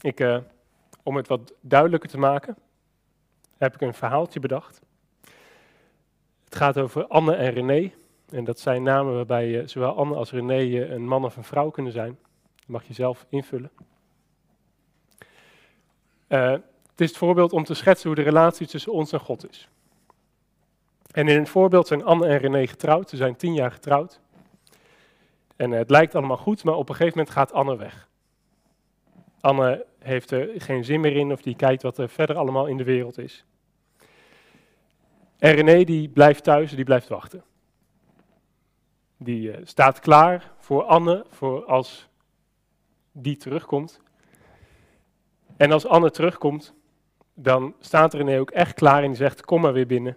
Ik, 0.00 0.20
uh, 0.20 0.38
om 1.02 1.16
het 1.16 1.28
wat 1.28 1.54
duidelijker 1.60 2.08
te 2.08 2.18
maken, 2.18 2.56
heb 3.58 3.74
ik 3.74 3.80
een 3.80 3.94
verhaaltje 3.94 4.40
bedacht. 4.40 4.80
Het 6.44 6.56
gaat 6.56 6.78
over 6.78 7.06
Anne 7.06 7.34
en 7.34 7.52
René. 7.52 7.92
En 8.30 8.44
dat 8.44 8.60
zijn 8.60 8.82
namen 8.82 9.14
waarbij 9.14 9.66
zowel 9.66 9.96
Anne 9.96 10.14
als 10.14 10.30
René 10.30 10.84
een 10.92 11.06
man 11.06 11.24
of 11.24 11.36
een 11.36 11.44
vrouw 11.44 11.70
kunnen 11.70 11.92
zijn. 11.92 12.18
Mag 12.66 12.84
je 12.84 12.94
zelf 12.94 13.26
invullen. 13.28 13.70
Uh, 16.28 16.50
het 16.50 17.00
is 17.00 17.08
het 17.08 17.16
voorbeeld 17.16 17.52
om 17.52 17.64
te 17.64 17.74
schetsen 17.74 18.06
hoe 18.06 18.16
de 18.16 18.22
relatie 18.22 18.66
tussen 18.66 18.92
ons 18.92 19.12
en 19.12 19.20
God 19.20 19.50
is. 19.50 19.68
En 21.10 21.28
in 21.28 21.38
het 21.38 21.48
voorbeeld 21.48 21.86
zijn 21.86 22.04
Anne 22.04 22.26
en 22.26 22.38
René 22.38 22.66
getrouwd. 22.66 23.10
Ze 23.10 23.16
zijn 23.16 23.36
tien 23.36 23.54
jaar 23.54 23.72
getrouwd. 23.72 24.20
En 25.56 25.70
het 25.70 25.90
lijkt 25.90 26.14
allemaal 26.14 26.36
goed, 26.36 26.64
maar 26.64 26.74
op 26.74 26.88
een 26.88 26.94
gegeven 26.94 27.18
moment 27.18 27.36
gaat 27.36 27.52
Anne 27.52 27.76
weg. 27.76 28.08
Anne 29.40 29.86
heeft 29.98 30.30
er 30.30 30.50
geen 30.56 30.84
zin 30.84 31.00
meer 31.00 31.16
in 31.16 31.32
of 31.32 31.42
die 31.42 31.56
kijkt 31.56 31.82
wat 31.82 31.98
er 31.98 32.08
verder 32.08 32.36
allemaal 32.36 32.66
in 32.66 32.76
de 32.76 32.84
wereld 32.84 33.18
is. 33.18 33.44
En 35.38 35.54
René 35.54 35.84
die 35.84 36.08
blijft 36.08 36.44
thuis, 36.44 36.70
die 36.70 36.84
blijft 36.84 37.08
wachten. 37.08 37.44
Die 39.16 39.50
uh, 39.50 39.56
staat 39.62 40.00
klaar 40.00 40.52
voor 40.58 40.82
Anne, 40.82 41.24
voor 41.28 41.64
als 41.64 42.08
die 43.12 43.36
terugkomt. 43.36 44.00
En 45.56 45.72
als 45.72 45.86
Anne 45.86 46.10
terugkomt, 46.10 46.74
dan 47.34 47.74
staat 47.80 48.14
René 48.14 48.40
ook 48.40 48.50
echt 48.50 48.74
klaar 48.74 49.02
en 49.02 49.08
die 49.08 49.16
zegt, 49.16 49.44
kom 49.44 49.60
maar 49.60 49.72
weer 49.72 49.86
binnen. 49.86 50.16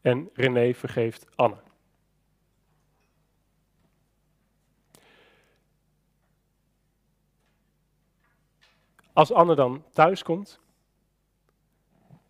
En 0.00 0.30
René 0.34 0.74
vergeeft 0.74 1.26
Anne. 1.34 1.56
Als 9.12 9.32
Anne 9.32 9.54
dan 9.54 9.84
thuis 9.92 10.22
komt, 10.22 10.60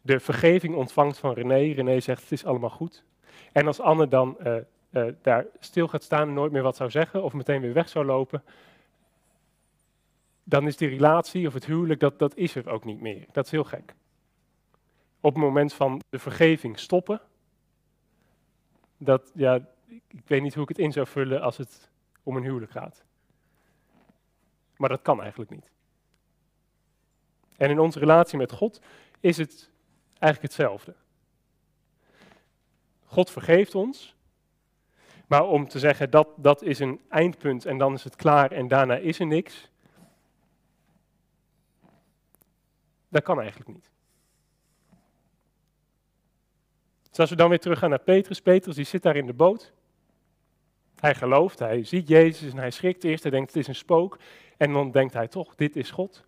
de 0.01 0.21
vergeving 0.21 0.75
ontvangt 0.75 1.19
van 1.19 1.33
René, 1.33 1.73
René 1.73 2.01
zegt 2.01 2.23
het 2.23 2.33
is 2.33 2.45
allemaal 2.45 2.71
goed. 2.71 3.05
En 3.53 3.67
als 3.67 3.81
Anne 3.81 4.09
dan 4.09 4.37
uh, 4.41 4.57
uh, 4.91 5.13
daar 5.23 5.47
stil 5.59 5.89
gaat 5.89 6.03
staan 6.03 6.33
nooit 6.33 6.53
meer 6.53 6.63
wat 6.63 6.77
zou 6.77 6.91
zeggen 6.91 7.23
of 7.23 7.33
meteen 7.33 7.61
weer 7.61 7.73
weg 7.73 7.89
zou 7.89 8.05
lopen, 8.05 8.43
dan 10.45 10.67
is 10.67 10.77
die 10.77 10.89
relatie 10.89 11.47
of 11.47 11.55
het 11.55 11.67
huwelijk, 11.67 12.01
dat, 12.01 12.19
dat 12.19 12.37
is 12.37 12.55
er 12.55 12.69
ook 12.69 12.85
niet 12.85 13.01
meer. 13.01 13.27
Dat 13.33 13.45
is 13.45 13.51
heel 13.51 13.65
gek. 13.65 13.95
Op 15.21 15.35
het 15.35 15.43
moment 15.43 15.73
van 15.73 16.01
de 16.11 16.19
vergeving 16.19 16.79
stoppen, 16.79 17.21
dat, 18.97 19.31
ja, 19.35 19.67
ik 20.09 20.23
weet 20.27 20.43
niet 20.43 20.55
hoe 20.55 20.63
ik 20.63 20.69
het 20.69 20.79
in 20.79 20.93
zou 20.93 21.07
vullen 21.07 21.43
als 21.43 21.57
het 21.57 21.91
om 22.23 22.37
een 22.37 22.43
huwelijk 22.43 22.73
gaat. 22.73 23.05
Maar 24.77 24.89
dat 24.89 25.03
kan 25.03 25.21
eigenlijk 25.21 25.51
niet. 25.51 25.71
En 27.57 27.71
in 27.71 27.79
onze 27.79 27.99
relatie 27.99 28.39
met 28.39 28.53
God 28.53 28.81
is 29.21 29.37
het 29.37 29.71
eigenlijk 30.19 30.55
hetzelfde. 30.55 30.95
God 33.05 33.31
vergeeft 33.31 33.75
ons, 33.75 34.15
maar 35.27 35.47
om 35.47 35.69
te 35.69 35.79
zeggen 35.79 36.11
dat 36.11 36.29
dat 36.37 36.63
is 36.63 36.79
een 36.79 37.01
eindpunt 37.09 37.67
en 37.67 37.79
dan 37.79 37.95
is 37.95 38.05
het 38.05 38.17
klaar 38.17 38.51
en 38.51 38.69
daarna 38.69 38.97
is 38.97 39.19
er 39.19 39.27
niks, 39.27 39.71
dat 43.09 43.23
kan 43.23 43.41
eigenlijk 43.41 43.71
niet. 43.71 43.91
Dus 47.11 47.31
we 47.31 47.37
dan 47.37 47.49
weer 47.49 47.61
teruggaan 47.61 47.91
naar 47.91 47.99
Petrus, 47.99 48.41
Petrus 48.41 48.75
die 48.75 48.85
zit 48.85 49.03
daar 49.03 49.17
in 49.17 49.27
de 49.27 49.33
boot. 49.33 49.73
Hij 50.97 51.15
gelooft, 51.15 51.59
hij 51.59 51.85
ziet 51.85 52.09
Jezus 52.09 52.53
en 52.53 52.59
hij 52.59 52.71
schrikt 52.71 53.05
eerst, 53.05 53.23
hij 53.23 53.33
denkt 53.33 53.47
het 53.47 53.57
is 53.57 53.69
een 53.69 53.75
spook. 53.75 54.19
En 54.57 54.73
dan 54.73 54.91
denkt 54.91 55.13
hij 55.13 55.29
toch, 55.29 55.55
dit 55.55 55.77
is 55.77 55.91
God. 55.91 56.25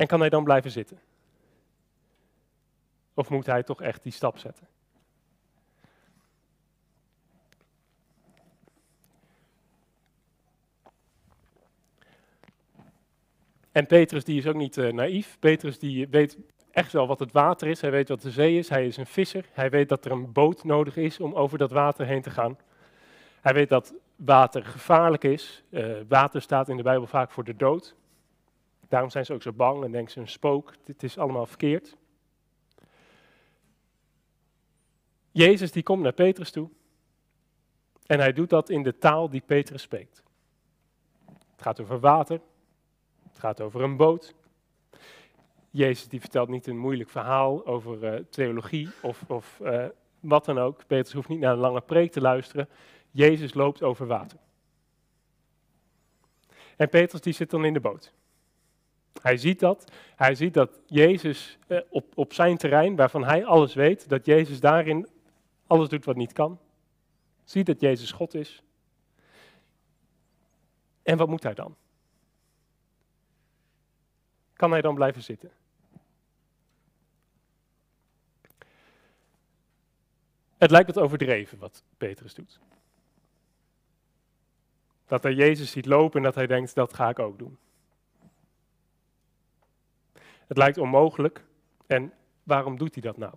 En 0.00 0.06
kan 0.06 0.20
hij 0.20 0.28
dan 0.28 0.44
blijven 0.44 0.70
zitten? 0.70 0.98
Of 3.14 3.30
moet 3.30 3.46
hij 3.46 3.62
toch 3.62 3.82
echt 3.82 4.02
die 4.02 4.12
stap 4.12 4.38
zetten? 4.38 4.66
En 13.72 13.86
Petrus 13.86 14.24
die 14.24 14.38
is 14.38 14.46
ook 14.46 14.54
niet 14.54 14.76
uh, 14.76 14.92
naïef. 14.92 15.36
Petrus 15.38 15.78
die 15.78 16.08
weet 16.08 16.38
echt 16.70 16.92
wel 16.92 17.06
wat 17.06 17.18
het 17.18 17.32
water 17.32 17.68
is. 17.68 17.80
Hij 17.80 17.90
weet 17.90 18.08
wat 18.08 18.22
de 18.22 18.30
zee 18.30 18.58
is. 18.58 18.68
Hij 18.68 18.86
is 18.86 18.96
een 18.96 19.06
visser. 19.06 19.44
Hij 19.52 19.70
weet 19.70 19.88
dat 19.88 20.04
er 20.04 20.10
een 20.10 20.32
boot 20.32 20.64
nodig 20.64 20.96
is 20.96 21.20
om 21.20 21.34
over 21.34 21.58
dat 21.58 21.70
water 21.70 22.06
heen 22.06 22.22
te 22.22 22.30
gaan. 22.30 22.58
Hij 23.40 23.54
weet 23.54 23.68
dat 23.68 23.94
water 24.16 24.64
gevaarlijk 24.64 25.24
is. 25.24 25.62
Uh, 25.70 25.96
water 26.08 26.42
staat 26.42 26.68
in 26.68 26.76
de 26.76 26.82
Bijbel 26.82 27.06
vaak 27.06 27.30
voor 27.30 27.44
de 27.44 27.56
dood. 27.56 27.98
Daarom 28.90 29.10
zijn 29.10 29.24
ze 29.24 29.32
ook 29.32 29.42
zo 29.42 29.52
bang 29.52 29.84
en 29.84 29.92
denken 29.92 30.12
ze 30.12 30.20
een 30.20 30.28
spook. 30.28 30.74
Dit 30.84 31.02
is 31.02 31.18
allemaal 31.18 31.46
verkeerd. 31.46 31.96
Jezus 35.30 35.72
die 35.72 35.82
komt 35.82 36.02
naar 36.02 36.12
Petrus 36.12 36.50
toe. 36.50 36.70
En 38.06 38.18
hij 38.18 38.32
doet 38.32 38.50
dat 38.50 38.70
in 38.70 38.82
de 38.82 38.98
taal 38.98 39.30
die 39.30 39.42
Petrus 39.46 39.82
spreekt. 39.82 40.22
Het 41.26 41.62
gaat 41.62 41.80
over 41.80 42.00
water. 42.00 42.40
Het 43.28 43.38
gaat 43.38 43.60
over 43.60 43.82
een 43.82 43.96
boot. 43.96 44.34
Jezus 45.70 46.08
die 46.08 46.20
vertelt 46.20 46.48
niet 46.48 46.66
een 46.66 46.78
moeilijk 46.78 47.10
verhaal 47.10 47.66
over 47.66 48.14
uh, 48.14 48.24
theologie 48.30 48.88
of, 49.02 49.22
of 49.28 49.58
uh, 49.62 49.86
wat 50.20 50.44
dan 50.44 50.58
ook. 50.58 50.86
Petrus 50.86 51.12
hoeft 51.12 51.28
niet 51.28 51.40
naar 51.40 51.52
een 51.52 51.58
lange 51.58 51.80
preek 51.80 52.12
te 52.12 52.20
luisteren. 52.20 52.68
Jezus 53.10 53.54
loopt 53.54 53.82
over 53.82 54.06
water. 54.06 54.38
En 56.76 56.88
Petrus 56.88 57.20
die 57.20 57.32
zit 57.32 57.50
dan 57.50 57.64
in 57.64 57.72
de 57.72 57.80
boot. 57.80 58.18
Hij 59.20 59.36
ziet 59.36 59.60
dat. 59.60 59.92
Hij 60.16 60.34
ziet 60.34 60.54
dat 60.54 60.80
Jezus 60.86 61.58
eh, 61.66 61.80
op, 61.88 62.12
op 62.14 62.32
zijn 62.32 62.56
terrein, 62.56 62.96
waarvan 62.96 63.24
hij 63.24 63.44
alles 63.44 63.74
weet, 63.74 64.08
dat 64.08 64.26
Jezus 64.26 64.60
daarin 64.60 65.08
alles 65.66 65.88
doet 65.88 66.04
wat 66.04 66.16
niet 66.16 66.32
kan. 66.32 66.58
Ziet 67.44 67.66
dat 67.66 67.80
Jezus 67.80 68.12
God 68.12 68.34
is. 68.34 68.62
En 71.02 71.16
wat 71.16 71.28
moet 71.28 71.42
hij 71.42 71.54
dan? 71.54 71.76
Kan 74.52 74.70
hij 74.70 74.80
dan 74.80 74.94
blijven 74.94 75.22
zitten? 75.22 75.50
Het 80.58 80.70
lijkt 80.70 80.94
wat 80.94 81.04
overdreven 81.04 81.58
wat 81.58 81.82
Petrus 81.96 82.34
doet. 82.34 82.60
Dat 85.06 85.22
hij 85.22 85.34
Jezus 85.34 85.70
ziet 85.70 85.86
lopen 85.86 86.16
en 86.16 86.22
dat 86.22 86.34
hij 86.34 86.46
denkt, 86.46 86.74
dat 86.74 86.94
ga 86.94 87.08
ik 87.08 87.18
ook 87.18 87.38
doen. 87.38 87.58
Het 90.50 90.58
lijkt 90.58 90.78
onmogelijk. 90.78 91.44
En 91.86 92.12
waarom 92.42 92.78
doet 92.78 92.94
hij 92.94 93.02
dat 93.02 93.16
nou? 93.16 93.34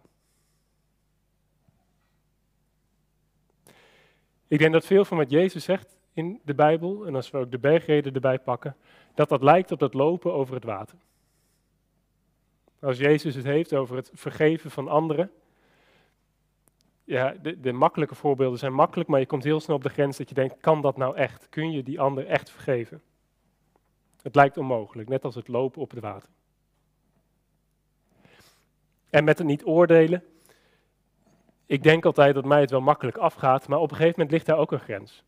Ik 4.48 4.60
denk 4.60 4.74
dat 4.74 4.86
veel 4.86 5.06
van 5.06 5.18
wat 5.18 5.30
Jezus 5.30 5.64
zegt 5.64 5.98
in 6.14 6.42
de 6.44 6.54
Bijbel, 6.54 7.06
en 7.06 7.16
als 7.16 7.32
we 7.32 7.38
ook 7.38 7.52
de 7.52 7.60
bergreden 7.60 8.14
erbij 8.14 8.40
pakken, 8.40 8.76
dat 9.16 9.30
dat 9.30 9.44
lijkt 9.44 9.72
op 9.72 9.80
dat 9.80 9.94
lopen 9.94 10.34
over 10.34 10.56
het 10.56 10.64
water. 10.64 10.98
Als 12.80 12.98
Jezus 12.98 13.36
het 13.36 13.46
heeft 13.46 13.74
over 13.74 13.96
het 13.96 14.12
vergeven 14.14 14.72
van 14.72 14.88
anderen. 14.88 15.32
Ja, 17.04 17.36
de, 17.42 17.60
de 17.60 17.72
makkelijke 17.72 18.16
voorbeelden 18.16 18.60
zijn 18.60 18.74
makkelijk, 18.74 19.10
maar 19.10 19.20
je 19.20 19.26
komt 19.26 19.44
heel 19.44 19.60
snel 19.60 19.76
op 19.76 19.84
de 19.84 19.90
grens 19.90 20.18
dat 20.18 20.30
je 20.30 20.36
denkt, 20.36 20.58
kan 20.60 20.82
dat 20.82 20.98
nou 20.98 21.16
echt? 21.16 21.50
Kun 21.50 21.72
je 21.72 21.84
die 21.84 22.00
ander 22.00 22.28
echt 22.28 22.50
vergeven? 22.50 23.02
Het 24.22 24.36
lijkt 24.36 24.58
onmogelijk, 24.58 25.10
net 25.10 25.26
als 25.26 25.36
het 25.36 25.48
lopen 25.48 25.82
op 25.82 25.92
het 25.92 26.00
water. 26.00 26.30
En 29.14 29.24
met 29.24 29.38
het 29.38 29.48
niet 29.48 29.66
oordelen. 29.66 30.24
Ik 31.66 31.84
denk 31.84 32.06
altijd 32.06 32.36
dat 32.36 32.46
mij 32.46 32.62
het 32.62 32.72
wel 32.72 32.82
makkelijk 32.82 33.18
afgaat, 33.18 33.68
maar 33.68 33.80
op 33.80 33.92
een 33.92 33.96
gegeven 33.96 34.16
moment 34.16 34.32
ligt 34.32 34.46
daar 34.46 34.58
ook 34.58 34.72
een 34.72 34.80
grens. 34.80 35.24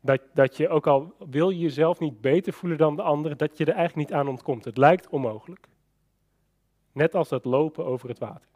Dat, 0.00 0.20
dat 0.34 0.56
je 0.56 0.68
ook 0.68 0.86
al 0.86 1.14
wil 1.18 1.50
je 1.50 1.58
jezelf 1.58 1.98
niet 1.98 2.20
beter 2.20 2.52
voelen 2.52 2.78
dan 2.78 2.96
de 2.96 3.02
ander, 3.02 3.36
dat 3.36 3.58
je 3.58 3.64
er 3.64 3.74
eigenlijk 3.74 4.08
niet 4.08 4.18
aan 4.18 4.28
ontkomt. 4.28 4.64
Het 4.64 4.76
lijkt 4.76 5.08
onmogelijk. 5.08 5.68
Net 6.92 7.14
als 7.14 7.30
het 7.30 7.44
lopen 7.44 7.84
over 7.84 8.08
het 8.08 8.18
water. 8.18 8.48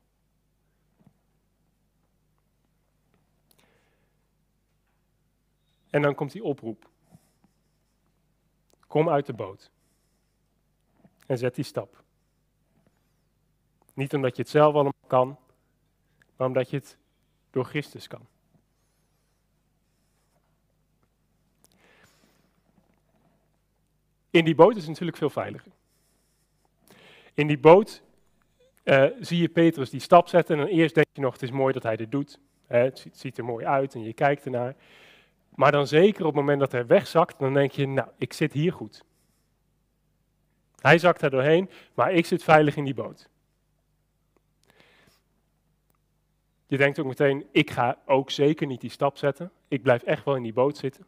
En 5.91 6.03
dan 6.03 6.15
komt 6.15 6.33
die 6.33 6.45
oproep. 6.45 6.89
Kom 8.87 9.09
uit 9.09 9.27
de 9.27 9.35
boot. 9.35 9.71
En 11.27 11.39
zet 11.39 11.55
die 11.55 11.65
stap. 11.65 12.05
Niet 13.97 14.15
omdat 14.15 14.37
je 14.37 14.43
het 14.43 14.51
zelf 14.51 14.75
allemaal 14.75 14.93
kan, 15.07 15.39
maar 16.37 16.47
omdat 16.47 16.71
je 16.71 16.77
het 16.77 16.97
door 17.51 17.65
Christus 17.65 18.07
kan. 18.07 18.27
In 24.31 24.45
die 24.45 24.55
boot 24.55 24.73
is 24.73 24.81
het 24.81 24.89
natuurlijk 24.89 25.17
veel 25.17 25.31
veiliger. 25.31 25.73
In 27.35 27.47
die 27.47 27.59
boot 27.59 28.03
uh, 28.85 29.07
zie 29.21 29.41
je 29.41 29.49
Petrus 29.49 29.91
die 29.91 30.01
stap 30.01 30.29
zetten 30.29 30.59
en 30.59 30.67
eerst 30.67 30.95
denk 30.95 31.07
je 31.13 31.21
nog, 31.21 31.33
het 31.33 31.43
is 31.43 31.51
mooi 31.51 31.73
dat 31.73 31.83
hij 31.83 31.97
dit 31.97 32.11
doet. 32.11 32.39
het 32.67 33.07
ziet 33.13 33.39
er 33.39 33.45
mooi 33.45 33.65
uit 33.65 33.95
en 33.95 34.03
je 34.03 34.13
kijkt 34.13 34.45
ernaar. 34.45 34.75
Maar 35.55 35.73
dan 35.73 35.87
zeker 35.87 36.21
op 36.21 36.27
het 36.27 36.41
moment 36.41 36.61
dat 36.61 36.73
hij 36.73 36.87
wegzakt, 36.87 37.39
dan 37.39 37.55
denk 37.55 37.71
je, 37.71 37.87
nou, 37.87 38.09
ik 38.19 38.33
zit 38.33 38.53
hier 38.53 38.73
goed. 38.73 39.05
Hij 40.81 40.99
zakt 40.99 41.23
er 41.23 41.31
doorheen, 41.31 41.71
maar 41.95 42.13
ik 42.13 42.27
zit 42.27 42.43
veilig 42.43 42.77
in 42.77 42.85
die 42.85 42.95
boot. 42.95 43.29
Je 46.67 46.77
denkt 46.77 46.99
ook 46.99 47.07
meteen, 47.07 47.47
ik 47.51 47.71
ga 47.71 47.99
ook 48.07 48.31
zeker 48.31 48.67
niet 48.67 48.81
die 48.81 48.91
stap 48.91 49.17
zetten. 49.17 49.51
Ik 49.69 49.83
blijf 49.83 50.03
echt 50.03 50.25
wel 50.25 50.37
in 50.37 50.43
die 50.43 50.53
boot 50.53 50.77
zitten. 50.77 51.07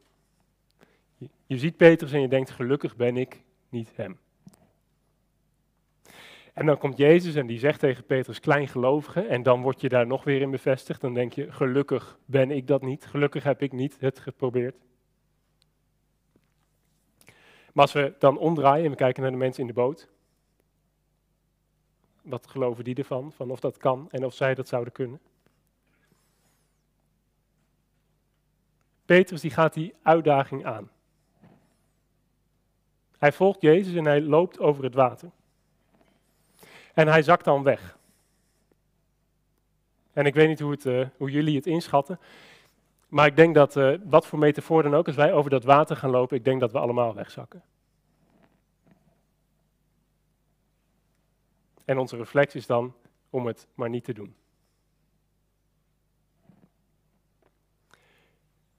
Je, 1.46 1.58
ziet 1.58 1.76
Petrus 1.76 2.12
en 2.12 2.20
je 2.20 2.28
denkt, 2.28 2.50
gelukkig 2.50 2.96
ben 2.96 3.16
ik 3.16 3.42
niet 3.68 3.90
hem. 3.94 4.18
En 6.52 6.66
dan 6.66 6.78
komt 6.78 6.96
Jezus 6.96 7.34
en 7.34 7.46
die 7.46 7.58
zegt 7.58 7.80
tegen 7.80 8.04
Petrus, 8.04 8.40
kleingelovige, 8.40 9.20
en 9.20 9.42
dan 9.42 9.62
word 9.62 9.80
je 9.80 9.88
daar 9.88 10.06
nog 10.06 10.24
weer 10.24 10.40
in 10.40 10.50
bevestigd. 10.50 11.00
Dan 11.00 11.14
denk 11.14 11.32
je, 11.32 11.52
gelukkig 11.52 12.18
ben 12.24 12.50
ik 12.50 12.66
dat 12.66 12.82
niet, 12.82 13.06
gelukkig 13.06 13.42
heb 13.42 13.62
ik 13.62 13.72
niet 13.72 13.96
het 14.00 14.18
geprobeerd. 14.18 14.76
Maar 17.72 17.84
als 17.84 17.92
we 17.92 18.14
dan 18.18 18.38
omdraaien 18.38 18.84
en 18.84 18.90
we 18.90 18.96
kijken 18.96 19.22
naar 19.22 19.30
de 19.30 19.36
mensen 19.36 19.60
in 19.60 19.66
de 19.66 19.72
boot, 19.72 20.08
wat 22.22 22.46
geloven 22.46 22.84
die 22.84 22.94
ervan, 22.94 23.32
van 23.32 23.50
of 23.50 23.60
dat 23.60 23.76
kan 23.76 24.08
en 24.10 24.24
of 24.24 24.34
zij 24.34 24.54
dat 24.54 24.68
zouden 24.68 24.92
kunnen? 24.92 25.20
Petrus 29.08 29.40
die 29.40 29.50
gaat 29.50 29.72
die 29.72 29.94
uitdaging 30.02 30.64
aan. 30.64 30.90
Hij 33.18 33.32
volgt 33.32 33.60
Jezus 33.60 33.94
en 33.94 34.04
hij 34.04 34.20
loopt 34.20 34.58
over 34.58 34.84
het 34.84 34.94
water. 34.94 35.30
En 36.94 37.08
hij 37.08 37.22
zakt 37.22 37.44
dan 37.44 37.62
weg. 37.62 37.98
En 40.12 40.26
ik 40.26 40.34
weet 40.34 40.48
niet 40.48 40.60
hoe, 40.60 40.70
het, 40.70 40.84
uh, 40.84 41.06
hoe 41.16 41.30
jullie 41.30 41.56
het 41.56 41.66
inschatten. 41.66 42.20
Maar 43.08 43.26
ik 43.26 43.36
denk 43.36 43.54
dat, 43.54 43.76
uh, 43.76 43.98
wat 44.04 44.26
voor 44.26 44.38
metafoor 44.38 44.82
dan 44.82 44.94
ook, 44.94 45.06
als 45.06 45.16
wij 45.16 45.32
over 45.32 45.50
dat 45.50 45.64
water 45.64 45.96
gaan 45.96 46.10
lopen, 46.10 46.36
ik 46.36 46.44
denk 46.44 46.60
dat 46.60 46.72
we 46.72 46.78
allemaal 46.78 47.14
wegzakken. 47.14 47.62
En 51.84 51.98
onze 51.98 52.16
reflex 52.16 52.54
is 52.54 52.66
dan 52.66 52.94
om 53.30 53.46
het 53.46 53.66
maar 53.74 53.88
niet 53.88 54.04
te 54.04 54.12
doen. 54.12 54.34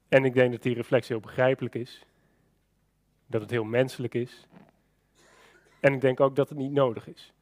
En 0.10 0.26
ik 0.26 0.34
denk 0.34 0.52
dat 0.52 0.62
die 0.62 0.76
reflex 0.76 1.08
heel 1.08 1.19
begrijpelijk 1.19 1.76
is. 1.76 2.06
Dat 3.28 3.41
het 3.41 3.50
heel 3.50 3.63
menselijk 3.63 4.13
is. 4.13 4.48
En 5.80 5.93
ik 5.93 6.02
denk 6.02 6.19
ook 6.19 6.36
dat 6.36 6.50
het 6.50 6.58
niet 6.58 6.72
nodig 6.72 7.08
is. 7.08 7.34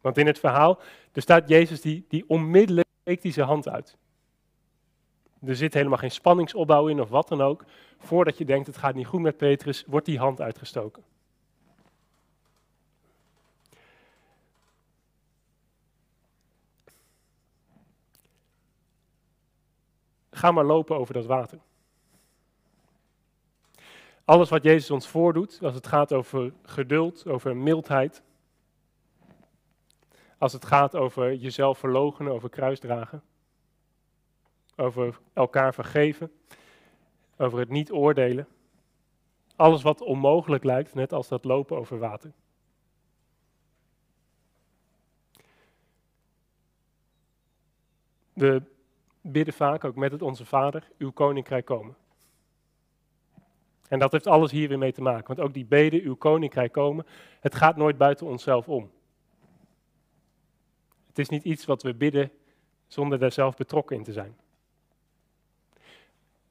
Want 0.00 0.18
in 0.18 0.26
het 0.26 0.38
verhaal, 0.38 0.80
er 1.12 1.22
staat 1.22 1.48
Jezus 1.48 1.80
die, 1.80 2.04
die 2.08 2.24
onmiddellijk 2.28 2.88
steekt 3.00 3.22
hij 3.22 3.32
zijn 3.32 3.46
hand 3.46 3.68
uit. 3.68 3.96
Er 5.44 5.56
zit 5.56 5.74
helemaal 5.74 5.98
geen 5.98 6.10
spanningsopbouw 6.10 6.88
in 6.88 7.00
of 7.00 7.08
wat 7.08 7.28
dan 7.28 7.40
ook. 7.40 7.64
Voordat 7.98 8.38
je 8.38 8.44
denkt 8.44 8.66
het 8.66 8.76
gaat 8.76 8.94
niet 8.94 9.06
goed 9.06 9.20
met 9.20 9.36
Petrus, 9.36 9.84
wordt 9.86 10.06
die 10.06 10.18
hand 10.18 10.40
uitgestoken. 10.40 11.02
Ga 20.42 20.50
maar 20.50 20.64
lopen 20.64 20.96
over 20.96 21.14
dat 21.14 21.26
water. 21.26 21.58
Alles 24.24 24.48
wat 24.48 24.62
Jezus 24.62 24.90
ons 24.90 25.08
voordoet, 25.08 25.58
als 25.62 25.74
het 25.74 25.86
gaat 25.86 26.12
over 26.12 26.52
geduld, 26.62 27.26
over 27.26 27.56
mildheid, 27.56 28.22
als 30.38 30.52
het 30.52 30.64
gaat 30.64 30.94
over 30.94 31.34
jezelf 31.34 31.78
verloochenen, 31.78 32.32
over 32.32 32.48
kruisdragen, 32.48 33.22
over 34.76 35.20
elkaar 35.32 35.74
vergeven, 35.74 36.32
over 37.36 37.58
het 37.58 37.68
niet 37.68 37.92
oordelen. 37.92 38.48
Alles 39.56 39.82
wat 39.82 40.00
onmogelijk 40.00 40.64
lijkt, 40.64 40.94
net 40.94 41.12
als 41.12 41.28
dat 41.28 41.44
lopen 41.44 41.76
over 41.76 41.98
water. 41.98 42.32
We 48.32 48.70
bidden 49.22 49.54
vaak 49.54 49.84
ook 49.84 49.96
met 49.96 50.12
het 50.12 50.22
Onze 50.22 50.44
Vader, 50.44 50.88
uw 50.98 51.10
koninkrijk 51.10 51.64
komen. 51.64 51.96
En 53.88 53.98
dat 53.98 54.12
heeft 54.12 54.26
alles 54.26 54.50
hier 54.50 54.68
weer 54.68 54.78
mee 54.78 54.92
te 54.92 55.02
maken. 55.02 55.26
Want 55.26 55.48
ook 55.48 55.54
die 55.54 55.64
beden, 55.64 56.02
uw 56.02 56.14
koninkrijk 56.14 56.72
komen, 56.72 57.06
het 57.40 57.54
gaat 57.54 57.76
nooit 57.76 57.98
buiten 57.98 58.26
onszelf 58.26 58.68
om. 58.68 58.90
Het 61.06 61.18
is 61.18 61.28
niet 61.28 61.44
iets 61.44 61.64
wat 61.64 61.82
we 61.82 61.94
bidden 61.94 62.30
zonder 62.86 63.18
daar 63.18 63.32
zelf 63.32 63.56
betrokken 63.56 63.96
in 63.96 64.02
te 64.02 64.12
zijn. 64.12 64.36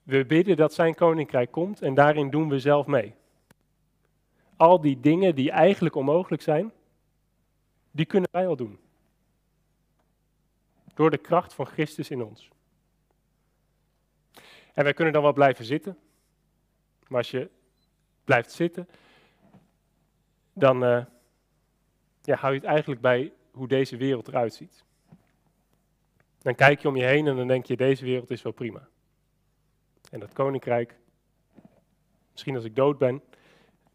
We 0.04 0.26
bidden 0.26 0.56
dat 0.56 0.74
zijn 0.74 0.96
koninkrijk 0.96 1.52
komt 1.52 1.82
en 1.82 1.94
daarin 1.94 2.30
doen 2.30 2.50
we 2.50 2.60
zelf 2.60 2.88
mee. 2.88 3.16
Al 4.56 4.82
die 4.82 5.00
dingen 5.00 5.36
die 5.36 5.52
eigenlijk 5.52 5.96
onmogelijk 5.96 6.42
zijn, 6.42 6.72
die 7.92 8.06
kunnen 8.06 8.30
wij 8.32 8.48
al 8.48 8.56
doen. 8.56 8.80
Door 10.94 11.10
de 11.10 11.18
kracht 11.18 11.54
van 11.54 11.66
Christus 11.66 12.10
in 12.10 12.24
ons. 12.24 12.50
En 14.74 14.84
wij 14.84 14.94
kunnen 14.94 15.14
dan 15.14 15.22
wel 15.24 15.34
blijven 15.34 15.66
zitten. 15.66 15.98
Maar 17.08 17.18
als 17.18 17.32
je 17.32 17.50
blijft 18.24 18.52
zitten, 18.52 18.88
dan 20.54 20.84
uh, 20.84 21.06
ja, 22.22 22.36
hou 22.36 22.54
je 22.54 22.60
het 22.60 22.68
eigenlijk 22.68 23.02
bij 23.02 23.34
hoe 23.52 23.68
deze 23.68 23.98
wereld 23.98 24.28
eruit 24.28 24.54
ziet. 24.54 24.84
Dan 26.42 26.56
kijk 26.56 26.82
je 26.82 26.88
om 26.88 26.96
je 26.96 27.06
heen 27.06 27.28
en 27.28 27.36
dan 27.36 27.48
denk 27.48 27.66
je, 27.66 27.76
deze 27.76 28.06
wereld 28.06 28.30
is 28.30 28.42
wel 28.42 28.52
prima. 28.52 28.88
En 30.12 30.20
dat 30.20 30.34
koninkrijk, 30.34 31.00
misschien 32.32 32.56
als 32.56 32.64
ik 32.64 32.76
dood 32.76 32.98
ben, 32.98 33.22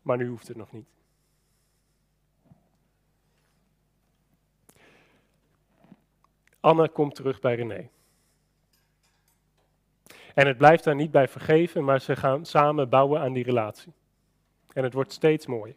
maar 0.02 0.16
nu 0.16 0.28
hoeft 0.28 0.48
het 0.48 0.56
nog 0.56 0.72
niet. 0.72 0.88
Anne 6.60 6.88
komt 6.88 7.14
terug 7.14 7.40
bij 7.40 7.54
René. 7.54 7.88
En 10.36 10.46
het 10.46 10.58
blijft 10.58 10.84
daar 10.84 10.94
niet 10.94 11.10
bij 11.10 11.28
vergeven, 11.28 11.84
maar 11.84 12.00
ze 12.00 12.16
gaan 12.16 12.44
samen 12.44 12.88
bouwen 12.88 13.20
aan 13.20 13.32
die 13.32 13.44
relatie. 13.44 13.92
En 14.72 14.84
het 14.84 14.92
wordt 14.92 15.12
steeds 15.12 15.46
mooier. 15.46 15.76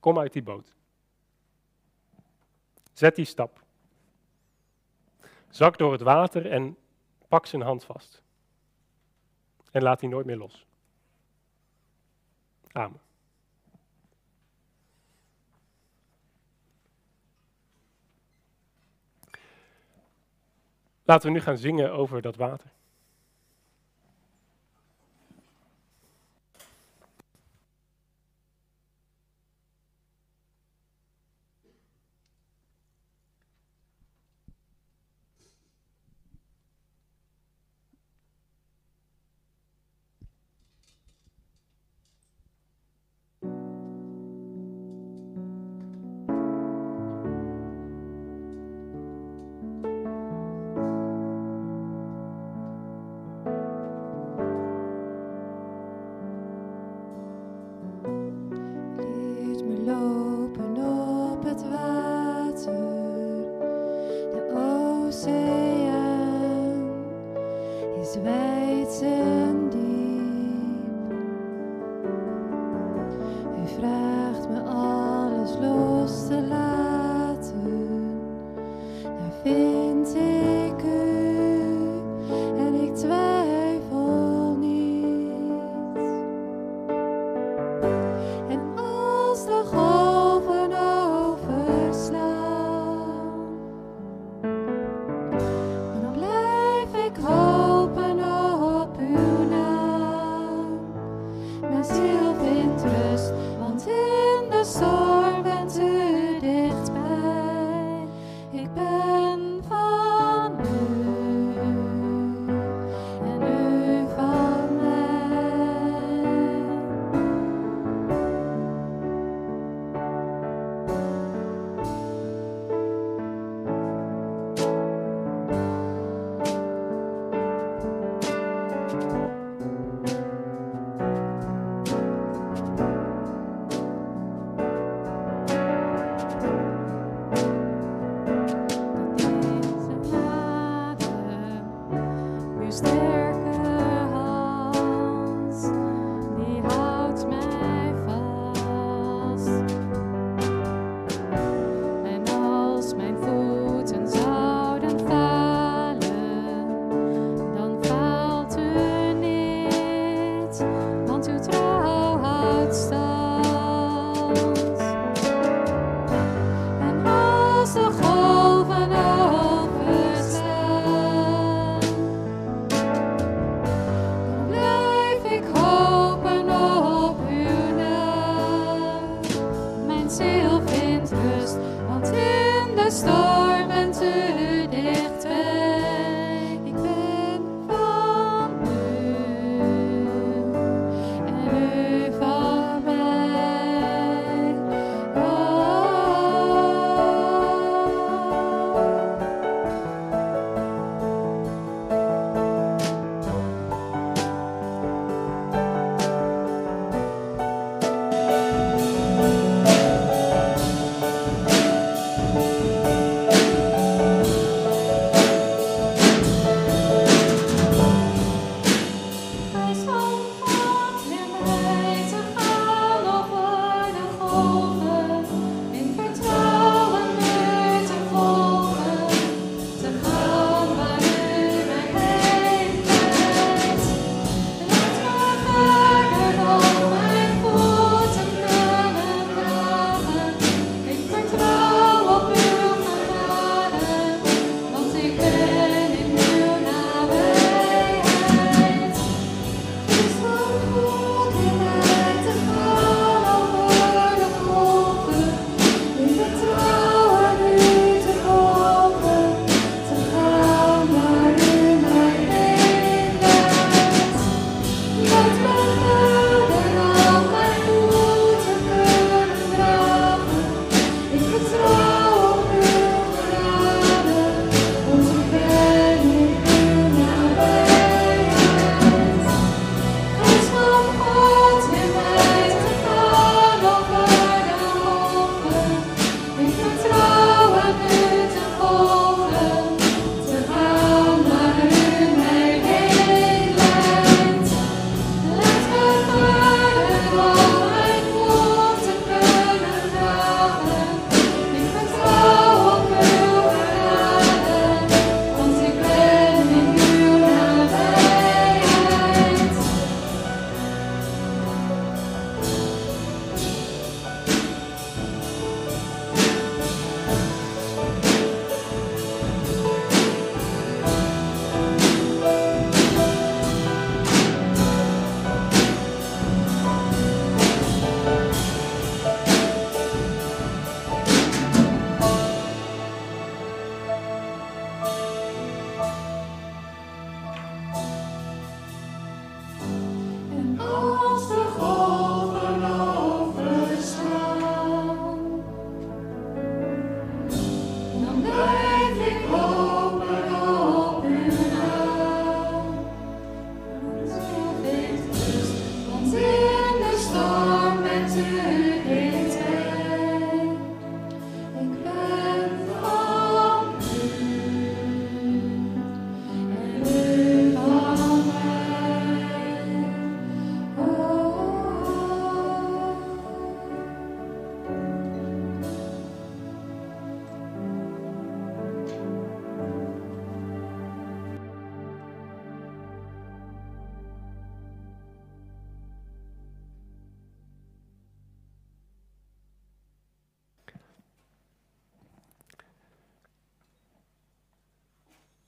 Kom 0.00 0.18
uit 0.18 0.32
die 0.32 0.42
boot. 0.42 0.72
Zet 2.92 3.16
die 3.16 3.24
stap. 3.24 3.62
Zak 5.48 5.78
door 5.78 5.92
het 5.92 6.00
water 6.00 6.50
en 6.50 6.76
pak 7.28 7.46
zijn 7.46 7.62
hand 7.62 7.84
vast. 7.84 8.22
En 9.70 9.82
laat 9.82 10.00
die 10.00 10.08
nooit 10.08 10.26
meer 10.26 10.36
los. 10.36 10.66
Amen. 12.72 13.00
Laten 21.10 21.28
we 21.28 21.34
nu 21.34 21.40
gaan 21.40 21.58
zingen 21.58 21.92
over 21.92 22.22
dat 22.22 22.36
water. 22.36 22.72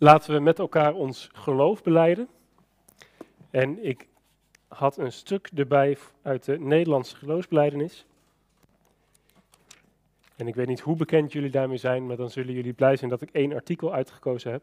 Laten 0.02 0.34
we 0.34 0.40
met 0.40 0.58
elkaar 0.58 0.94
ons 0.94 1.28
geloof 1.32 1.82
beleiden. 1.82 2.28
En 3.50 3.84
ik 3.84 4.08
had 4.68 4.96
een 4.96 5.12
stuk 5.12 5.50
erbij 5.54 5.98
uit 6.22 6.44
de 6.44 6.58
Nederlandse 6.58 7.16
geloofsbeleidenis. 7.16 8.06
En 10.36 10.48
ik 10.48 10.54
weet 10.54 10.66
niet 10.66 10.80
hoe 10.80 10.96
bekend 10.96 11.32
jullie 11.32 11.50
daarmee 11.50 11.76
zijn, 11.76 12.06
maar 12.06 12.16
dan 12.16 12.30
zullen 12.30 12.54
jullie 12.54 12.72
blij 12.72 12.96
zijn 12.96 13.10
dat 13.10 13.22
ik 13.22 13.30
één 13.30 13.52
artikel 13.52 13.92
uitgekozen 13.92 14.52
heb. 14.52 14.62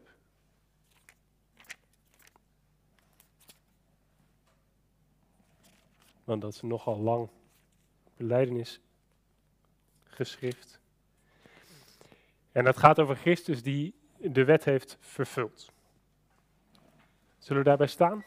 Want 6.24 6.40
dat 6.40 6.52
is 6.52 6.62
nogal 6.62 6.98
lang 6.98 7.28
beleidenis 8.16 8.80
geschrift. 10.04 10.80
En 12.52 12.64
dat 12.64 12.76
gaat 12.76 12.98
over 12.98 13.16
Christus 13.16 13.62
die 13.62 13.98
de 14.20 14.44
wet 14.44 14.64
heeft 14.64 14.96
vervuld. 15.00 15.72
Zullen 17.38 17.62
we 17.62 17.68
daarbij 17.68 17.86
staan? 17.86 18.24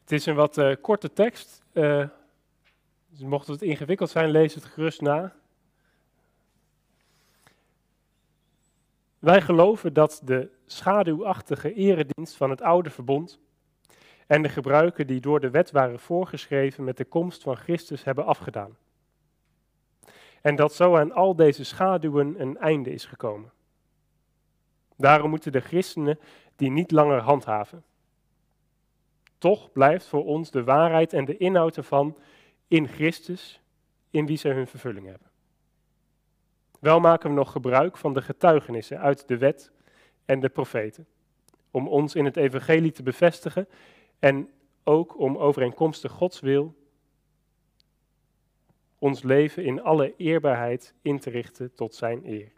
Het 0.00 0.12
is 0.12 0.26
een 0.26 0.34
wat 0.34 0.58
uh, 0.58 0.74
korte 0.80 1.12
tekst. 1.12 1.62
Uh, 1.72 2.08
dus 3.08 3.20
mocht 3.20 3.46
het 3.46 3.62
ingewikkeld 3.62 4.10
zijn, 4.10 4.30
lees 4.30 4.54
het 4.54 4.64
gerust 4.64 5.00
na. 5.00 5.34
Wij 9.18 9.40
geloven 9.40 9.92
dat 9.92 10.20
de 10.24 10.50
schaduwachtige 10.66 11.74
eredienst 11.74 12.36
van 12.36 12.50
het 12.50 12.62
oude 12.62 12.90
verbond 12.90 13.38
en 14.26 14.42
de 14.42 14.48
gebruiken 14.48 15.06
die 15.06 15.20
door 15.20 15.40
de 15.40 15.50
wet 15.50 15.70
waren 15.70 16.00
voorgeschreven 16.00 16.84
met 16.84 16.96
de 16.96 17.04
komst 17.04 17.42
van 17.42 17.56
Christus 17.56 18.04
hebben 18.04 18.24
afgedaan. 18.24 18.76
En 20.44 20.56
dat 20.56 20.74
zo 20.74 20.96
aan 20.96 21.12
al 21.12 21.36
deze 21.36 21.64
schaduwen 21.64 22.40
een 22.40 22.58
einde 22.58 22.90
is 22.90 23.04
gekomen. 23.04 23.52
Daarom 24.96 25.30
moeten 25.30 25.52
de 25.52 25.60
christenen 25.60 26.18
die 26.56 26.70
niet 26.70 26.90
langer 26.90 27.20
handhaven. 27.20 27.84
Toch 29.38 29.72
blijft 29.72 30.06
voor 30.06 30.24
ons 30.24 30.50
de 30.50 30.64
waarheid 30.64 31.12
en 31.12 31.24
de 31.24 31.36
inhoud 31.36 31.76
ervan 31.76 32.18
in 32.68 32.88
Christus, 32.88 33.60
in 34.10 34.26
wie 34.26 34.36
ze 34.36 34.48
hun 34.48 34.66
vervulling 34.66 35.06
hebben. 35.06 35.28
Wel 36.80 37.00
maken 37.00 37.28
we 37.28 37.36
nog 37.36 37.52
gebruik 37.52 37.96
van 37.96 38.14
de 38.14 38.22
getuigenissen 38.22 39.00
uit 39.00 39.28
de 39.28 39.38
wet 39.38 39.72
en 40.24 40.40
de 40.40 40.48
profeten, 40.48 41.06
om 41.70 41.88
ons 41.88 42.14
in 42.14 42.24
het 42.24 42.36
evangelie 42.36 42.92
te 42.92 43.02
bevestigen 43.02 43.68
en 44.18 44.50
ook 44.82 45.18
om 45.18 45.36
overeenkomstig 45.36 46.12
Gods 46.12 46.40
wil 46.40 46.74
ons 49.04 49.22
leven 49.22 49.64
in 49.64 49.82
alle 49.82 50.14
eerbaarheid 50.16 50.94
in 51.02 51.18
te 51.18 51.30
richten 51.30 51.74
tot 51.74 51.94
Zijn 51.94 52.20
eer. 52.24 52.52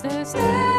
Stay. 0.00 0.24
stairs. 0.24 0.69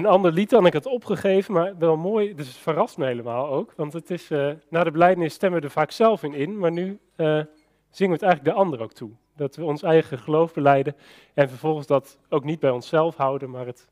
Een 0.00 0.06
ander 0.06 0.32
lied 0.32 0.50
dan 0.50 0.66
ik 0.66 0.72
het 0.72 0.86
opgegeven, 0.86 1.54
maar 1.54 1.78
wel 1.78 1.96
mooi, 1.96 2.34
dus 2.34 2.46
het 2.46 2.56
verrast 2.56 2.96
me 2.96 3.06
helemaal 3.06 3.48
ook. 3.48 3.72
Want 3.76 3.92
het 3.92 4.10
is, 4.10 4.30
uh, 4.30 4.52
na 4.68 4.84
de 4.84 4.90
belijdenis 4.90 5.34
stemmen 5.34 5.60
we 5.60 5.66
er 5.66 5.72
vaak 5.72 5.90
zelf 5.90 6.22
in 6.22 6.34
in, 6.34 6.58
maar 6.58 6.72
nu 6.72 7.00
uh, 7.16 7.26
zingen 7.90 8.18
we 8.18 8.18
het 8.18 8.22
eigenlijk 8.22 8.44
de 8.44 8.52
ander 8.52 8.80
ook 8.80 8.92
toe. 8.92 9.10
Dat 9.36 9.56
we 9.56 9.64
ons 9.64 9.82
eigen 9.82 10.18
geloof 10.18 10.52
beleiden 10.52 10.96
en 11.34 11.48
vervolgens 11.48 11.86
dat 11.86 12.18
ook 12.28 12.44
niet 12.44 12.60
bij 12.60 12.70
onszelf 12.70 13.16
houden, 13.16 13.50
maar 13.50 13.66
het 13.66 13.88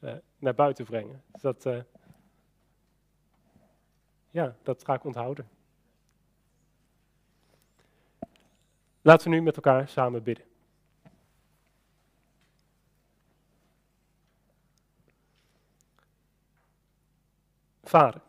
uh, 0.00 0.12
naar 0.38 0.54
buiten 0.54 0.84
brengen. 0.84 1.22
Dus 1.32 1.42
dat, 1.42 1.68
ja, 4.30 4.56
dat 4.62 4.84
ga 4.84 4.94
ik 4.94 5.04
onthouden. 5.04 5.48
Laten 9.02 9.30
we 9.30 9.36
nu 9.36 9.42
met 9.42 9.56
elkaar 9.56 9.88
samen 9.88 10.22
bidden. 10.22 10.49
Vader, 17.90 18.20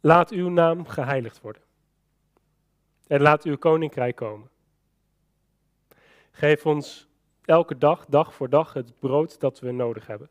laat 0.00 0.30
uw 0.30 0.48
naam 0.48 0.86
geheiligd 0.86 1.40
worden. 1.40 1.62
En 3.06 3.20
laat 3.20 3.44
uw 3.44 3.56
koninkrijk 3.56 4.16
komen. 4.16 4.50
Geef 6.30 6.66
ons 6.66 7.08
elke 7.44 7.78
dag, 7.78 8.06
dag 8.06 8.34
voor 8.34 8.48
dag, 8.48 8.72
het 8.72 8.98
brood 8.98 9.40
dat 9.40 9.60
we 9.60 9.70
nodig 9.70 10.06
hebben. 10.06 10.30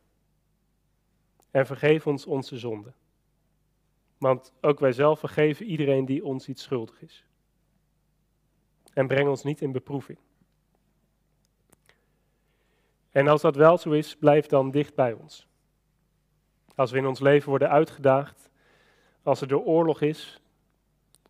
En 1.51 1.65
vergeef 1.65 2.07
ons 2.07 2.26
onze 2.26 2.57
zonden. 2.57 2.95
Want 4.17 4.53
ook 4.61 4.80
wij 4.80 4.91
zelf 4.91 5.19
vergeven 5.19 5.65
iedereen 5.65 6.05
die 6.05 6.26
ons 6.26 6.47
iets 6.47 6.63
schuldig 6.63 7.01
is. 7.01 7.26
En 8.93 9.07
breng 9.07 9.30
ons 9.30 9.43
niet 9.43 9.61
in 9.61 9.71
beproeving. 9.71 10.17
En 13.11 13.28
als 13.28 13.41
dat 13.41 13.55
wel 13.55 13.78
zo 13.78 13.91
is, 13.91 14.15
blijf 14.15 14.45
dan 14.45 14.71
dicht 14.71 14.95
bij 14.95 15.13
ons. 15.13 15.47
Als 16.76 16.91
we 16.91 16.97
in 16.97 17.05
ons 17.05 17.19
leven 17.19 17.49
worden 17.49 17.69
uitgedaagd, 17.69 18.49
als 19.23 19.41
er 19.41 19.47
door 19.47 19.63
oorlog 19.63 20.01
is, 20.01 20.41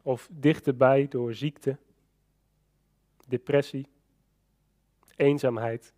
of 0.02 0.30
dichterbij 0.32 1.08
door 1.08 1.34
ziekte, 1.34 1.78
depressie, 3.28 3.88
eenzaamheid, 5.16 5.94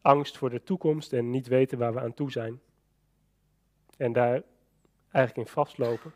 angst 0.00 0.36
voor 0.36 0.50
de 0.50 0.62
toekomst 0.62 1.12
en 1.12 1.30
niet 1.30 1.46
weten 1.46 1.78
waar 1.78 1.94
we 1.94 2.00
aan 2.00 2.14
toe 2.14 2.30
zijn. 2.30 2.60
En 3.96 4.12
daar 4.12 4.42
eigenlijk 5.10 5.48
in 5.48 5.54
vastlopen. 5.54 6.12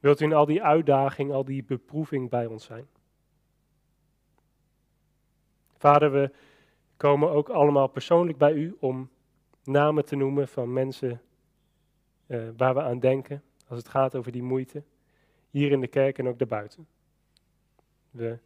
Wilt 0.00 0.20
u 0.20 0.24
in 0.24 0.32
al 0.32 0.46
die 0.46 0.62
uitdaging, 0.62 1.32
al 1.32 1.44
die 1.44 1.64
beproeving 1.64 2.30
bij 2.30 2.46
ons 2.46 2.64
zijn? 2.64 2.88
Vader, 5.76 6.12
we 6.12 6.30
komen 7.00 7.30
ook 7.30 7.48
allemaal 7.48 7.86
persoonlijk 7.86 8.38
bij 8.38 8.52
u 8.52 8.76
om 8.80 9.10
namen 9.64 10.04
te 10.04 10.16
noemen 10.16 10.48
van 10.48 10.72
mensen 10.72 11.20
uh, 12.26 12.48
waar 12.56 12.74
we 12.74 12.82
aan 12.82 12.98
denken 12.98 13.42
als 13.68 13.78
het 13.78 13.88
gaat 13.88 14.16
over 14.16 14.32
die 14.32 14.42
moeite, 14.42 14.82
hier 15.50 15.72
in 15.72 15.80
de 15.80 15.86
kerk 15.86 16.18
en 16.18 16.28
ook 16.28 16.38
daarbuiten. 16.38 16.86
We 18.10 18.38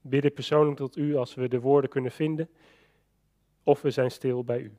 bidden 0.00 0.32
persoonlijk 0.32 0.76
tot 0.76 0.96
u 0.96 1.16
als 1.16 1.34
we 1.34 1.48
de 1.48 1.60
woorden 1.60 1.90
kunnen 1.90 2.10
vinden, 2.10 2.48
of 3.62 3.82
we 3.82 3.90
zijn 3.90 4.10
stil 4.10 4.44
bij 4.44 4.60
u. 4.60 4.72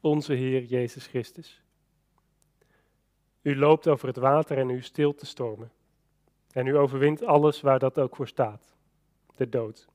onze 0.00 0.32
Heer 0.32 0.64
Jezus 0.64 1.06
Christus. 1.06 1.62
U 3.42 3.56
loopt 3.56 3.88
over 3.88 4.08
het 4.08 4.16
water 4.16 4.58
en 4.58 4.70
u 4.70 4.82
stilt 4.82 5.20
de 5.20 5.26
stormen. 5.26 5.72
En 6.52 6.66
u 6.66 6.76
overwint 6.76 7.24
alles 7.24 7.60
waar 7.60 7.78
dat 7.78 7.98
ook 7.98 8.16
voor 8.16 8.28
staat, 8.28 8.74
de 9.36 9.48
dood. 9.48 9.88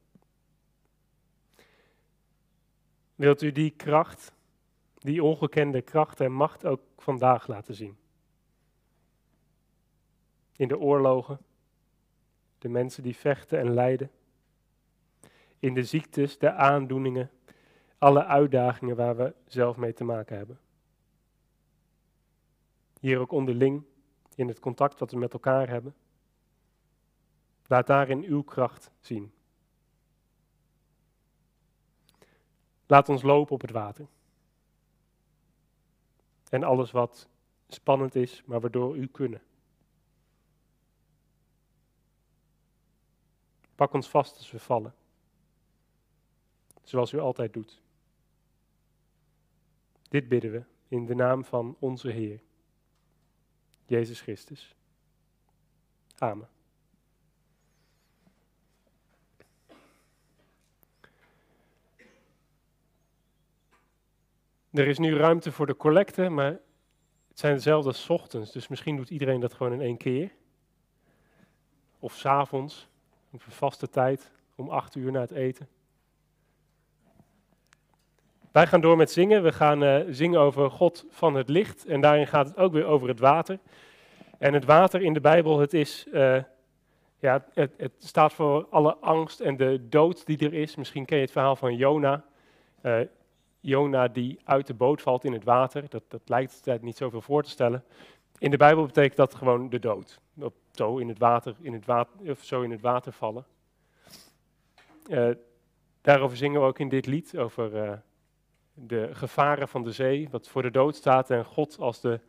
Wilt 3.15 3.41
u 3.41 3.51
die 3.51 3.69
kracht, 3.69 4.31
die 4.97 5.23
ongekende 5.23 5.81
kracht 5.81 6.19
en 6.19 6.31
macht 6.31 6.65
ook 6.65 6.81
vandaag 6.97 7.47
laten 7.47 7.75
zien? 7.75 7.97
In 10.55 10.67
de 10.67 10.79
oorlogen, 10.79 11.39
de 12.57 12.69
mensen 12.69 13.03
die 13.03 13.15
vechten 13.15 13.59
en 13.59 13.73
lijden, 13.73 14.11
in 15.59 15.73
de 15.73 15.83
ziektes, 15.83 16.37
de 16.37 16.51
aandoeningen, 16.51 17.31
alle 18.05 18.25
uitdagingen 18.25 18.95
waar 18.95 19.15
we 19.15 19.35
zelf 19.47 19.77
mee 19.77 19.93
te 19.93 20.03
maken 20.03 20.37
hebben. 20.37 20.59
Hier 22.99 23.19
ook 23.19 23.31
onderling, 23.31 23.83
in 24.35 24.47
het 24.47 24.59
contact 24.59 24.99
wat 24.99 25.11
we 25.11 25.17
met 25.17 25.33
elkaar 25.33 25.67
hebben. 25.67 25.95
Laat 27.67 27.87
daarin 27.87 28.23
uw 28.23 28.43
kracht 28.43 28.91
zien. 28.99 29.33
Laat 32.85 33.09
ons 33.09 33.21
lopen 33.21 33.53
op 33.53 33.61
het 33.61 33.71
water. 33.71 34.07
En 36.49 36.63
alles 36.63 36.91
wat 36.91 37.27
spannend 37.67 38.15
is, 38.15 38.43
maar 38.45 38.59
waardoor 38.59 38.97
u 38.97 39.07
kunnen. 39.07 39.41
Pak 43.75 43.93
ons 43.93 44.09
vast 44.09 44.37
als 44.37 44.51
we 44.51 44.59
vallen. 44.59 44.95
Zoals 46.83 47.11
u 47.11 47.19
altijd 47.19 47.53
doet. 47.53 47.83
Dit 50.15 50.27
bidden 50.27 50.51
we 50.51 50.63
in 50.87 51.05
de 51.05 51.15
naam 51.15 51.45
van 51.45 51.75
onze 51.79 52.09
Heer, 52.09 52.41
Jezus 53.85 54.21
Christus. 54.21 54.75
Amen. 56.17 56.49
Er 64.71 64.87
is 64.87 64.97
nu 64.97 65.15
ruimte 65.15 65.51
voor 65.51 65.65
de 65.65 65.77
collecte, 65.77 66.29
maar 66.29 66.59
het 67.27 67.39
zijn 67.39 67.55
dezelfde 67.55 67.89
als 67.89 68.09
ochtends, 68.09 68.51
dus 68.51 68.67
misschien 68.67 68.95
doet 68.95 69.09
iedereen 69.09 69.39
dat 69.39 69.53
gewoon 69.53 69.73
in 69.73 69.81
één 69.81 69.97
keer. 69.97 70.31
Of 71.99 72.15
s'avonds, 72.15 72.87
een 73.31 73.39
vaste 73.39 73.89
tijd, 73.89 74.31
om 74.55 74.69
acht 74.69 74.95
uur 74.95 75.11
na 75.11 75.19
het 75.19 75.31
eten. 75.31 75.69
Wij 78.55 78.67
gaan 78.67 78.81
door 78.81 78.97
met 78.97 79.11
zingen. 79.11 79.43
We 79.43 79.51
gaan 79.51 79.83
uh, 79.83 79.99
zingen 80.09 80.39
over 80.39 80.71
God 80.71 81.05
van 81.09 81.35
het 81.35 81.49
licht. 81.49 81.85
En 81.85 82.01
daarin 82.01 82.27
gaat 82.27 82.47
het 82.47 82.57
ook 82.57 82.73
weer 82.73 82.85
over 82.85 83.07
het 83.07 83.19
water. 83.19 83.59
En 84.37 84.53
het 84.53 84.65
water 84.65 85.01
in 85.01 85.13
de 85.13 85.21
Bijbel, 85.21 85.59
het, 85.59 85.73
is, 85.73 86.07
uh, 86.13 86.43
ja, 87.19 87.45
het, 87.53 87.73
het, 87.77 87.91
staat 87.97 88.33
voor 88.33 88.67
alle 88.69 88.95
angst 88.95 89.39
en 89.39 89.57
de 89.57 89.87
dood 89.89 90.25
die 90.25 90.37
er 90.37 90.53
is. 90.53 90.75
Misschien 90.75 91.05
ken 91.05 91.17
je 91.17 91.23
het 91.23 91.31
verhaal 91.31 91.55
van 91.55 91.75
Jona. 91.75 92.25
Uh, 92.83 92.99
Jona 93.59 94.07
die 94.07 94.39
uit 94.43 94.67
de 94.67 94.73
boot 94.73 95.01
valt 95.01 95.23
in 95.23 95.33
het 95.33 95.43
water. 95.43 95.89
Dat, 95.89 96.03
dat 96.07 96.21
lijkt 96.25 96.61
het 96.65 96.81
niet 96.81 96.97
zoveel 96.97 97.21
voor 97.21 97.43
te 97.43 97.49
stellen. 97.49 97.83
In 98.37 98.51
de 98.51 98.57
Bijbel 98.57 98.85
betekent 98.85 99.17
dat 99.17 99.35
gewoon 99.35 99.69
de 99.69 99.79
dood. 99.79 100.19
Op, 100.39 100.53
zo, 100.71 100.97
in 100.97 101.07
het 101.07 101.19
water, 101.19 101.55
in 101.61 101.73
het 101.73 101.85
water, 101.85 102.31
of 102.31 102.43
zo 102.43 102.61
in 102.61 102.71
het 102.71 102.81
water 102.81 103.11
vallen. 103.11 103.45
daarover 106.01 106.37
zingen 106.37 106.61
we 106.61 106.67
ook 106.67 106.79
in 106.79 106.89
dit 106.89 107.05
lied, 107.05 107.37
over 107.37 108.03
de 108.75 109.09
gevaren 109.11 109.67
van 109.67 109.83
de 109.83 109.91
zee, 109.91 110.29
wat 110.29 110.47
voor 110.47 110.61
de 110.61 110.71
dood 110.71 110.95
staat, 110.95 111.29
en 111.29 111.45
God 111.45 111.79
als 111.79 112.01
de 112.01 112.19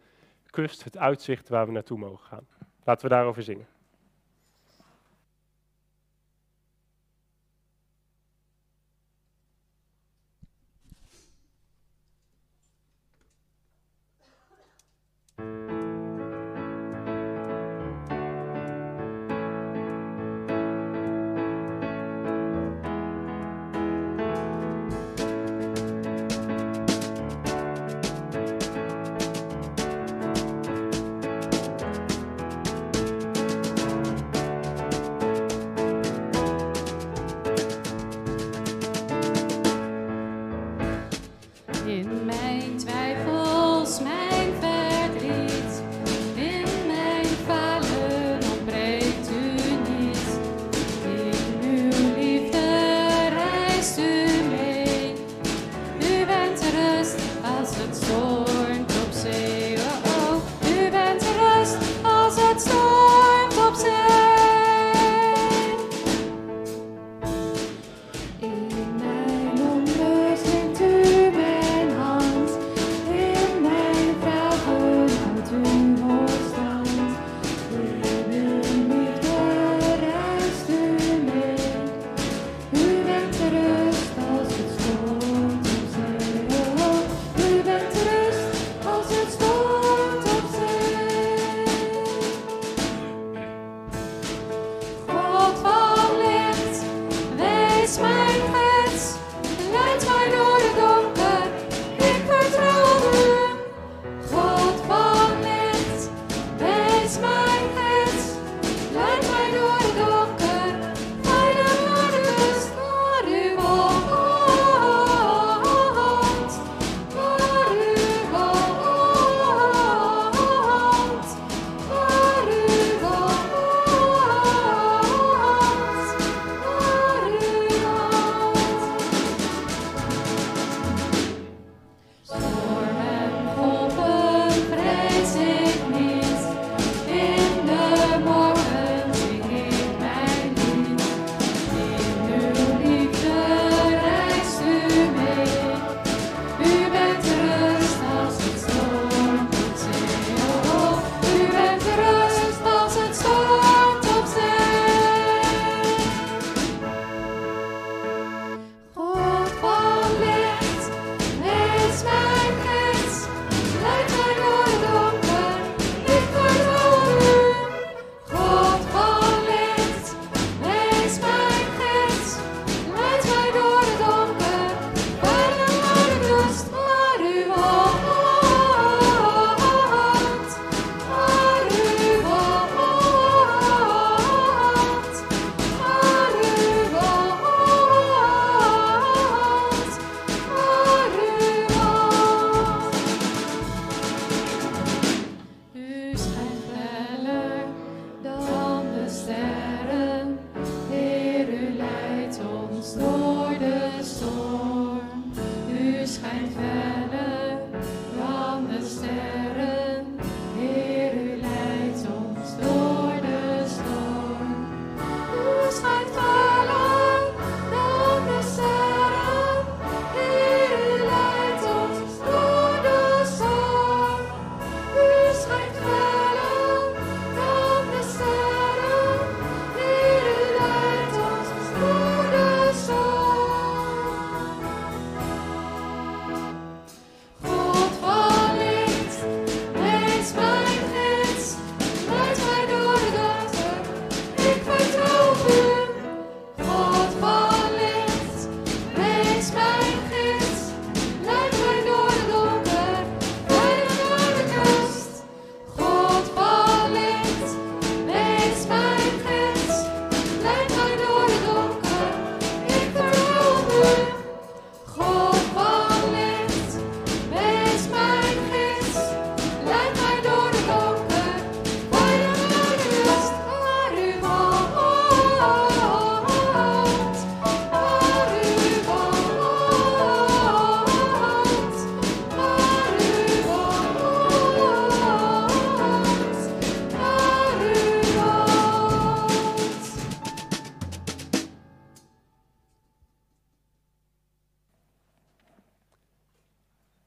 kust, 0.50 0.84
het 0.84 0.98
uitzicht 0.98 1.48
waar 1.48 1.66
we 1.66 1.72
naartoe 1.72 1.98
mogen 1.98 2.26
gaan. 2.26 2.46
Laten 2.84 3.08
we 3.08 3.14
daarover 3.14 3.42
zingen. 3.42 3.66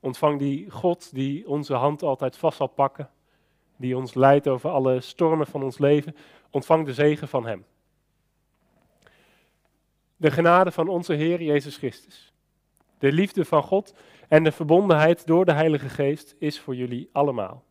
Ontvang 0.10 0.40
die 0.40 0.70
God 0.70 1.14
die 1.14 1.48
onze 1.48 1.74
hand 1.74 2.04
altijd 2.04 2.38
vast 2.38 2.58
zal 2.58 2.68
pakken, 2.68 3.10
die 3.78 3.98
ons 3.98 4.14
leidt 4.14 4.48
over 4.48 4.70
alle 4.70 5.02
stormen 5.02 5.48
van 5.48 5.64
ons 5.64 5.78
leven. 5.78 6.16
Ontvang 6.50 6.86
de 6.86 6.94
zegen 6.94 7.28
van 7.28 7.46
Hem. 7.46 7.66
De 10.18 10.32
genade 10.32 10.72
van 10.72 10.88
onze 10.88 11.14
Heer 11.14 11.42
Jezus 11.42 11.78
Christus, 11.78 12.34
de 12.98 13.12
liefde 13.12 13.46
van 13.46 13.64
God 13.64 13.94
en 14.28 14.44
de 14.44 14.52
verbondenheid 14.52 15.28
door 15.28 15.46
de 15.46 15.54
Heilige 15.54 15.90
Geest 15.90 16.36
is 16.40 16.60
voor 16.60 16.76
jullie 16.76 17.10
allemaal. 17.12 17.64